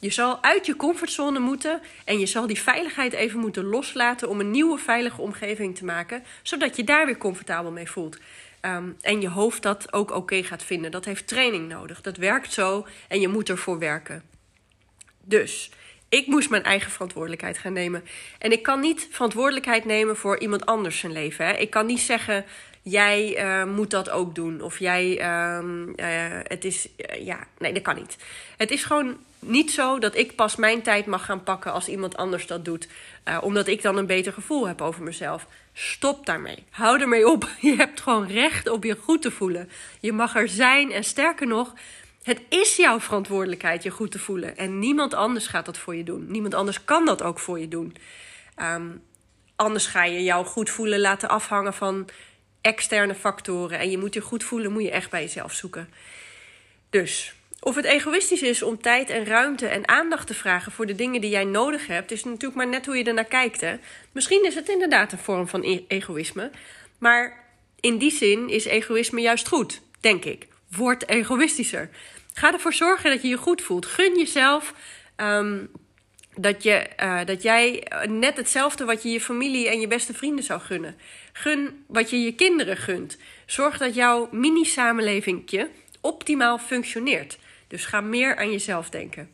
Je 0.00 0.10
zal 0.10 0.42
uit 0.42 0.66
je 0.66 0.76
comfortzone 0.76 1.38
moeten 1.38 1.80
en 2.04 2.18
je 2.18 2.26
zal 2.26 2.46
die 2.46 2.60
veiligheid 2.60 3.12
even 3.12 3.38
moeten 3.38 3.64
loslaten 3.64 4.28
om 4.28 4.40
een 4.40 4.50
nieuwe 4.50 4.78
veilige 4.78 5.20
omgeving 5.20 5.76
te 5.76 5.84
maken, 5.84 6.24
zodat 6.42 6.76
je 6.76 6.84
daar 6.84 7.06
weer 7.06 7.18
comfortabel 7.18 7.70
mee 7.70 7.90
voelt. 7.90 8.18
Um, 8.62 8.96
en 9.00 9.20
je 9.20 9.28
hoofd 9.28 9.62
dat 9.62 9.92
ook 9.92 10.10
oké 10.10 10.42
gaat 10.42 10.64
vinden. 10.64 10.90
Dat 10.90 11.04
heeft 11.04 11.26
training 11.26 11.68
nodig. 11.68 12.00
Dat 12.00 12.16
werkt 12.16 12.52
zo 12.52 12.86
en 13.08 13.20
je 13.20 13.28
moet 13.28 13.48
ervoor 13.48 13.78
werken. 13.78 14.22
Dus 15.22 15.70
ik 16.08 16.26
moest 16.26 16.50
mijn 16.50 16.62
eigen 16.62 16.90
verantwoordelijkheid 16.90 17.58
gaan 17.58 17.72
nemen. 17.72 18.04
En 18.38 18.52
ik 18.52 18.62
kan 18.62 18.80
niet 18.80 19.08
verantwoordelijkheid 19.10 19.84
nemen 19.84 20.16
voor 20.16 20.38
iemand 20.38 20.66
anders 20.66 20.98
zijn 20.98 21.12
leven. 21.12 21.46
Hè. 21.46 21.52
Ik 21.52 21.70
kan 21.70 21.86
niet 21.86 22.00
zeggen: 22.00 22.44
jij 22.88 23.44
uh, 23.44 23.74
moet 23.74 23.90
dat 23.90 24.10
ook 24.10 24.34
doen. 24.34 24.60
Of 24.60 24.78
jij, 24.78 25.18
uh, 25.20 25.68
uh, 25.96 26.38
het 26.42 26.64
is, 26.64 26.88
ja, 27.18 27.46
nee, 27.58 27.72
dat 27.72 27.82
kan 27.82 27.96
niet. 27.96 28.16
Het 28.56 28.70
is 28.70 28.84
gewoon 28.84 29.16
niet 29.38 29.70
zo 29.70 29.98
dat 29.98 30.16
ik 30.16 30.34
pas 30.36 30.56
mijn 30.56 30.82
tijd 30.82 31.06
mag 31.06 31.24
gaan 31.24 31.42
pakken 31.42 31.72
als 31.72 31.88
iemand 31.88 32.16
anders 32.16 32.46
dat 32.46 32.64
doet. 32.64 32.88
omdat 33.40 33.66
ik 33.66 33.82
dan 33.82 33.96
een 33.96 34.06
beter 34.06 34.32
gevoel 34.32 34.68
heb 34.68 34.82
over 34.82 35.02
mezelf. 35.02 35.46
Stop 35.72 36.26
daarmee. 36.26 36.64
Hou 36.70 37.00
ermee 37.00 37.28
op. 37.28 37.48
Je 37.60 37.76
hebt 37.76 38.00
gewoon 38.00 38.26
recht 38.26 38.68
op 38.68 38.84
je 38.84 38.96
goed 39.02 39.22
te 39.22 39.30
voelen. 39.30 39.70
Je 40.00 40.12
mag 40.12 40.36
er 40.36 40.48
zijn 40.48 40.92
en 40.92 41.04
sterker 41.04 41.46
nog, 41.46 41.74
het 42.22 42.40
is 42.48 42.76
jouw 42.76 43.00
verantwoordelijkheid 43.00 43.82
je 43.82 43.90
goed 43.90 44.10
te 44.10 44.18
voelen. 44.18 44.56
En 44.56 44.78
niemand 44.78 45.14
anders 45.14 45.46
gaat 45.46 45.66
dat 45.66 45.78
voor 45.78 45.94
je 45.96 46.04
doen. 46.04 46.26
Niemand 46.28 46.54
anders 46.54 46.84
kan 46.84 47.04
dat 47.04 47.22
ook 47.22 47.38
voor 47.38 47.58
je 47.58 47.68
doen. 47.68 47.96
Um, 48.62 49.02
anders 49.56 49.86
ga 49.86 50.04
je 50.04 50.22
jou 50.22 50.46
goed 50.46 50.70
voelen 50.70 51.00
laten 51.00 51.28
afhangen 51.28 51.74
van 51.74 52.08
externe 52.66 53.14
factoren. 53.14 53.78
En 53.78 53.90
je 53.90 53.98
moet 53.98 54.14
je 54.14 54.20
goed 54.20 54.44
voelen, 54.44 54.72
moet 54.72 54.82
je 54.82 54.90
echt 54.90 55.10
bij 55.10 55.20
jezelf 55.22 55.52
zoeken. 55.52 55.88
Dus 56.90 57.34
Of 57.60 57.74
het 57.74 57.84
egoïstisch 57.84 58.42
is 58.42 58.62
om 58.62 58.80
tijd 58.80 59.10
en 59.10 59.24
ruimte 59.24 59.66
en 59.66 59.88
aandacht 59.88 60.26
te 60.26 60.34
vragen 60.34 60.72
voor 60.72 60.86
de 60.86 60.94
dingen 60.94 61.20
die 61.20 61.30
jij 61.30 61.44
nodig 61.44 61.86
hebt, 61.86 62.10
is 62.10 62.24
natuurlijk 62.24 62.54
maar 62.54 62.68
net 62.68 62.86
hoe 62.86 62.96
je 62.96 63.04
ernaar 63.04 63.24
kijkt. 63.24 63.60
Hè? 63.60 63.76
Misschien 64.12 64.44
is 64.44 64.54
het 64.54 64.68
inderdaad 64.68 65.12
een 65.12 65.18
vorm 65.18 65.48
van 65.48 65.62
e- 65.62 65.84
egoïsme. 65.88 66.50
Maar 66.98 67.44
in 67.80 67.98
die 67.98 68.10
zin 68.10 68.48
is 68.48 68.64
egoïsme 68.64 69.20
juist 69.20 69.48
goed, 69.48 69.80
denk 70.00 70.24
ik. 70.24 70.46
Word 70.70 71.08
egoïstischer. 71.08 71.88
Ga 72.34 72.52
ervoor 72.52 72.72
zorgen 72.72 73.10
dat 73.10 73.22
je 73.22 73.28
je 73.28 73.36
goed 73.36 73.62
voelt. 73.62 73.86
Gun 73.86 74.18
jezelf 74.18 74.74
ehm, 75.16 75.64
dat, 76.36 76.62
je, 76.62 76.86
uh, 77.00 77.24
dat 77.24 77.42
jij 77.42 77.86
net 78.08 78.36
hetzelfde 78.36 78.84
wat 78.84 79.02
je 79.02 79.08
je 79.08 79.20
familie 79.20 79.68
en 79.68 79.80
je 79.80 79.86
beste 79.86 80.14
vrienden 80.14 80.44
zou 80.44 80.60
gunnen. 80.60 80.96
Gun 81.32 81.84
wat 81.86 82.10
je 82.10 82.22
je 82.22 82.34
kinderen 82.34 82.76
gunt. 82.76 83.16
Zorg 83.46 83.78
dat 83.78 83.94
jouw 83.94 84.28
mini-samenlevingje 84.30 85.70
optimaal 86.00 86.58
functioneert. 86.58 87.38
Dus 87.68 87.84
ga 87.84 88.00
meer 88.00 88.36
aan 88.36 88.50
jezelf 88.50 88.90
denken. 88.90 89.30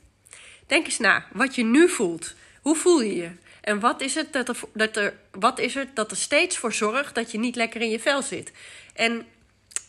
Denk 0.67 0.85
eens 0.85 0.99
na 0.99 1.27
wat 1.33 1.55
je 1.55 1.65
nu 1.65 1.89
voelt. 1.89 2.35
Hoe 2.61 2.77
voel 2.77 3.03
je 3.03 3.17
je? 3.17 3.31
En 3.61 3.81
wat 3.81 4.01
is, 4.01 4.15
het 4.15 4.33
dat 4.33 4.49
er, 4.49 4.57
dat 4.75 4.97
er, 4.97 5.15
wat 5.31 5.59
is 5.59 5.75
het 5.75 5.89
dat 5.97 6.11
er 6.11 6.17
steeds 6.17 6.57
voor 6.57 6.73
zorgt 6.73 7.15
dat 7.15 7.31
je 7.31 7.39
niet 7.39 7.57
lekker 7.57 7.81
in 7.81 7.91
je 7.91 8.01
vel 8.01 8.23
zit? 8.23 8.53
En 8.95 9.27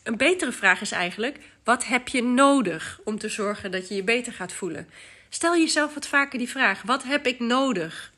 een 0.03 0.17
betere 0.17 0.51
vraag 0.51 0.81
is 0.81 0.91
eigenlijk: 0.91 1.37
wat 1.63 1.85
heb 1.85 2.07
je 2.07 2.23
nodig 2.23 2.99
om 3.03 3.19
te 3.19 3.29
zorgen 3.29 3.71
dat 3.71 3.87
je 3.87 3.95
je 3.95 4.03
beter 4.03 4.33
gaat 4.33 4.53
voelen? 4.53 4.89
Stel 5.33 5.57
jezelf 5.57 5.93
wat 5.93 6.07
vaker 6.07 6.39
die 6.39 6.49
vraag: 6.49 6.81
wat 6.81 7.03
heb 7.03 7.27
ik 7.27 7.39
nodig? 7.39 8.11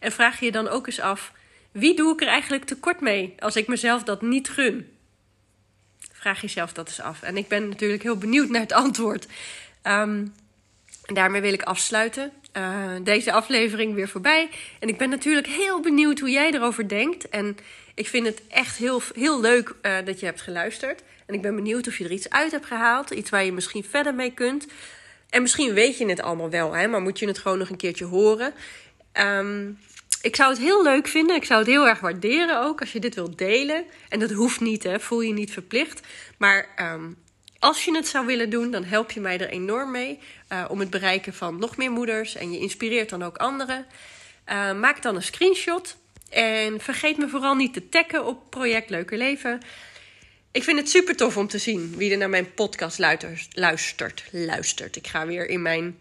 En 0.00 0.12
vraag 0.12 0.40
je 0.40 0.52
dan 0.52 0.68
ook 0.68 0.86
eens 0.86 1.00
af: 1.00 1.32
wie 1.72 1.96
doe 1.96 2.12
ik 2.12 2.20
er 2.20 2.28
eigenlijk 2.28 2.64
tekort 2.64 3.00
mee 3.00 3.34
als 3.38 3.56
ik 3.56 3.66
mezelf 3.66 4.02
dat 4.02 4.22
niet 4.22 4.48
gun? 4.48 4.96
Vraag 6.12 6.40
jezelf 6.40 6.72
dat 6.72 6.88
eens 6.88 7.00
af. 7.00 7.22
En 7.22 7.36
ik 7.36 7.48
ben 7.48 7.68
natuurlijk 7.68 8.02
heel 8.02 8.16
benieuwd 8.16 8.48
naar 8.48 8.60
het 8.60 8.72
antwoord. 8.72 9.26
Um, 9.82 10.34
daarmee 11.02 11.40
wil 11.40 11.52
ik 11.52 11.62
afsluiten. 11.62 12.32
Uh, 12.56 12.94
deze 13.02 13.32
aflevering 13.32 13.94
weer 13.94 14.08
voorbij. 14.08 14.50
En 14.78 14.88
ik 14.88 14.98
ben 14.98 15.10
natuurlijk 15.10 15.46
heel 15.46 15.80
benieuwd 15.80 16.18
hoe 16.18 16.30
jij 16.30 16.52
erover 16.52 16.88
denkt. 16.88 17.28
En 17.28 17.56
ik 17.94 18.08
vind 18.08 18.26
het 18.26 18.42
echt 18.48 18.76
heel, 18.76 19.02
heel 19.14 19.40
leuk 19.40 19.74
uh, 19.82 19.96
dat 20.04 20.20
je 20.20 20.26
hebt 20.26 20.40
geluisterd. 20.40 21.02
En 21.26 21.34
ik 21.34 21.42
ben 21.42 21.54
benieuwd 21.54 21.86
of 21.86 21.98
je 21.98 22.04
er 22.04 22.12
iets 22.12 22.30
uit 22.30 22.50
hebt 22.50 22.66
gehaald. 22.66 23.10
Iets 23.10 23.30
waar 23.30 23.44
je 23.44 23.52
misschien 23.52 23.84
verder 23.84 24.14
mee 24.14 24.32
kunt. 24.32 24.66
En 25.30 25.42
misschien 25.42 25.74
weet 25.74 25.98
je 25.98 26.06
het 26.06 26.22
allemaal 26.22 26.50
wel, 26.50 26.72
hè, 26.72 26.86
maar 26.86 27.00
moet 27.00 27.18
je 27.18 27.26
het 27.26 27.38
gewoon 27.38 27.58
nog 27.58 27.70
een 27.70 27.76
keertje 27.76 28.04
horen. 28.04 28.54
Um, 29.12 29.78
ik 30.22 30.36
zou 30.36 30.50
het 30.50 30.58
heel 30.58 30.82
leuk 30.82 31.08
vinden. 31.08 31.36
Ik 31.36 31.44
zou 31.44 31.60
het 31.60 31.68
heel 31.68 31.88
erg 31.88 32.00
waarderen 32.00 32.62
ook 32.62 32.80
als 32.80 32.92
je 32.92 33.00
dit 33.00 33.14
wilt 33.14 33.38
delen. 33.38 33.84
En 34.08 34.18
dat 34.18 34.30
hoeft 34.30 34.60
niet, 34.60 34.82
hè, 34.82 35.00
voel 35.00 35.20
je 35.20 35.32
niet 35.32 35.52
verplicht. 35.52 36.00
Maar 36.38 36.68
um, 36.94 37.16
als 37.58 37.84
je 37.84 37.96
het 37.96 38.06
zou 38.06 38.26
willen 38.26 38.50
doen, 38.50 38.70
dan 38.70 38.84
help 38.84 39.10
je 39.10 39.20
mij 39.20 39.38
er 39.38 39.48
enorm 39.48 39.90
mee. 39.90 40.18
Uh, 40.52 40.64
om 40.68 40.80
het 40.80 40.90
bereiken 40.90 41.34
van 41.34 41.58
nog 41.58 41.76
meer 41.76 41.90
moeders. 41.90 42.34
En 42.34 42.52
je 42.52 42.58
inspireert 42.58 43.10
dan 43.10 43.22
ook 43.22 43.36
anderen. 43.36 43.86
Uh, 44.48 44.72
maak 44.72 45.02
dan 45.02 45.16
een 45.16 45.22
screenshot. 45.22 45.96
En 46.30 46.80
vergeet 46.80 47.16
me 47.16 47.28
vooral 47.28 47.54
niet 47.54 47.72
te 47.72 47.88
taggen 47.88 48.26
op 48.26 48.50
Project 48.50 48.90
Leuke 48.90 49.16
Leven. 49.16 49.60
Ik 50.52 50.64
vind 50.64 50.78
het 50.78 50.90
super 50.90 51.16
tof 51.16 51.36
om 51.36 51.48
te 51.48 51.58
zien 51.58 51.94
wie 51.96 52.10
er 52.12 52.18
naar 52.18 52.30
mijn 52.30 52.54
podcast 52.54 52.98
luistert. 53.52 54.28
Luistert. 54.32 54.96
Ik 54.96 55.06
ga 55.06 55.26
weer 55.26 55.48
in 55.48 55.62
mijn, 55.62 55.98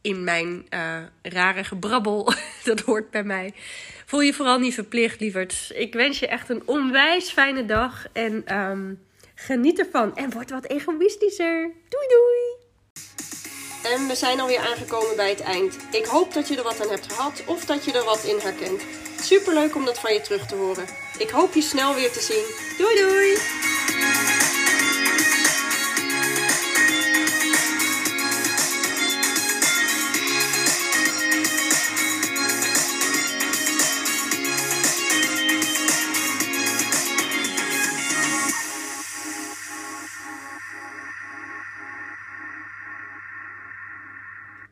in 0.00 0.24
mijn 0.24 0.66
uh, 0.70 1.02
rare 1.22 1.64
gebrabbel. 1.64 2.32
Dat 2.64 2.80
hoort 2.80 3.10
bij 3.10 3.22
mij. 3.22 3.54
Voel 4.06 4.20
je 4.20 4.32
vooral 4.32 4.58
niet 4.58 4.74
verplicht, 4.74 5.20
lieverd. 5.20 5.70
Ik 5.74 5.92
wens 5.92 6.18
je 6.18 6.26
echt 6.26 6.48
een 6.48 6.62
onwijs 6.64 7.30
fijne 7.30 7.64
dag. 7.64 8.06
En 8.12 8.58
um, 8.58 9.02
geniet 9.34 9.78
ervan. 9.78 10.16
En 10.16 10.30
word 10.30 10.50
wat 10.50 10.66
egoïstischer. 10.66 11.70
Doei 11.88 12.06
doei. 12.08 12.60
En 13.94 14.06
we 14.08 14.14
zijn 14.14 14.40
alweer 14.40 14.60
aangekomen 14.60 15.16
bij 15.16 15.30
het 15.30 15.40
eind. 15.40 15.76
Ik 15.90 16.04
hoop 16.04 16.32
dat 16.32 16.48
je 16.48 16.56
er 16.56 16.62
wat 16.62 16.82
aan 16.82 16.90
hebt 16.90 17.12
gehad 17.12 17.42
of 17.46 17.64
dat 17.64 17.84
je 17.84 17.92
er 17.92 18.04
wat 18.04 18.24
in 18.24 18.38
herkent. 18.38 18.82
Superleuk 19.20 19.74
om 19.74 19.84
dat 19.84 19.98
van 19.98 20.12
je 20.12 20.20
terug 20.20 20.46
te 20.46 20.54
horen. 20.54 21.01
Ik 21.18 21.30
hoop 21.30 21.54
je 21.54 21.62
snel 21.62 21.94
weer 21.94 22.12
te 22.12 22.20
zien. 22.20 22.76
Doei 22.78 22.96
doei! 22.96 23.71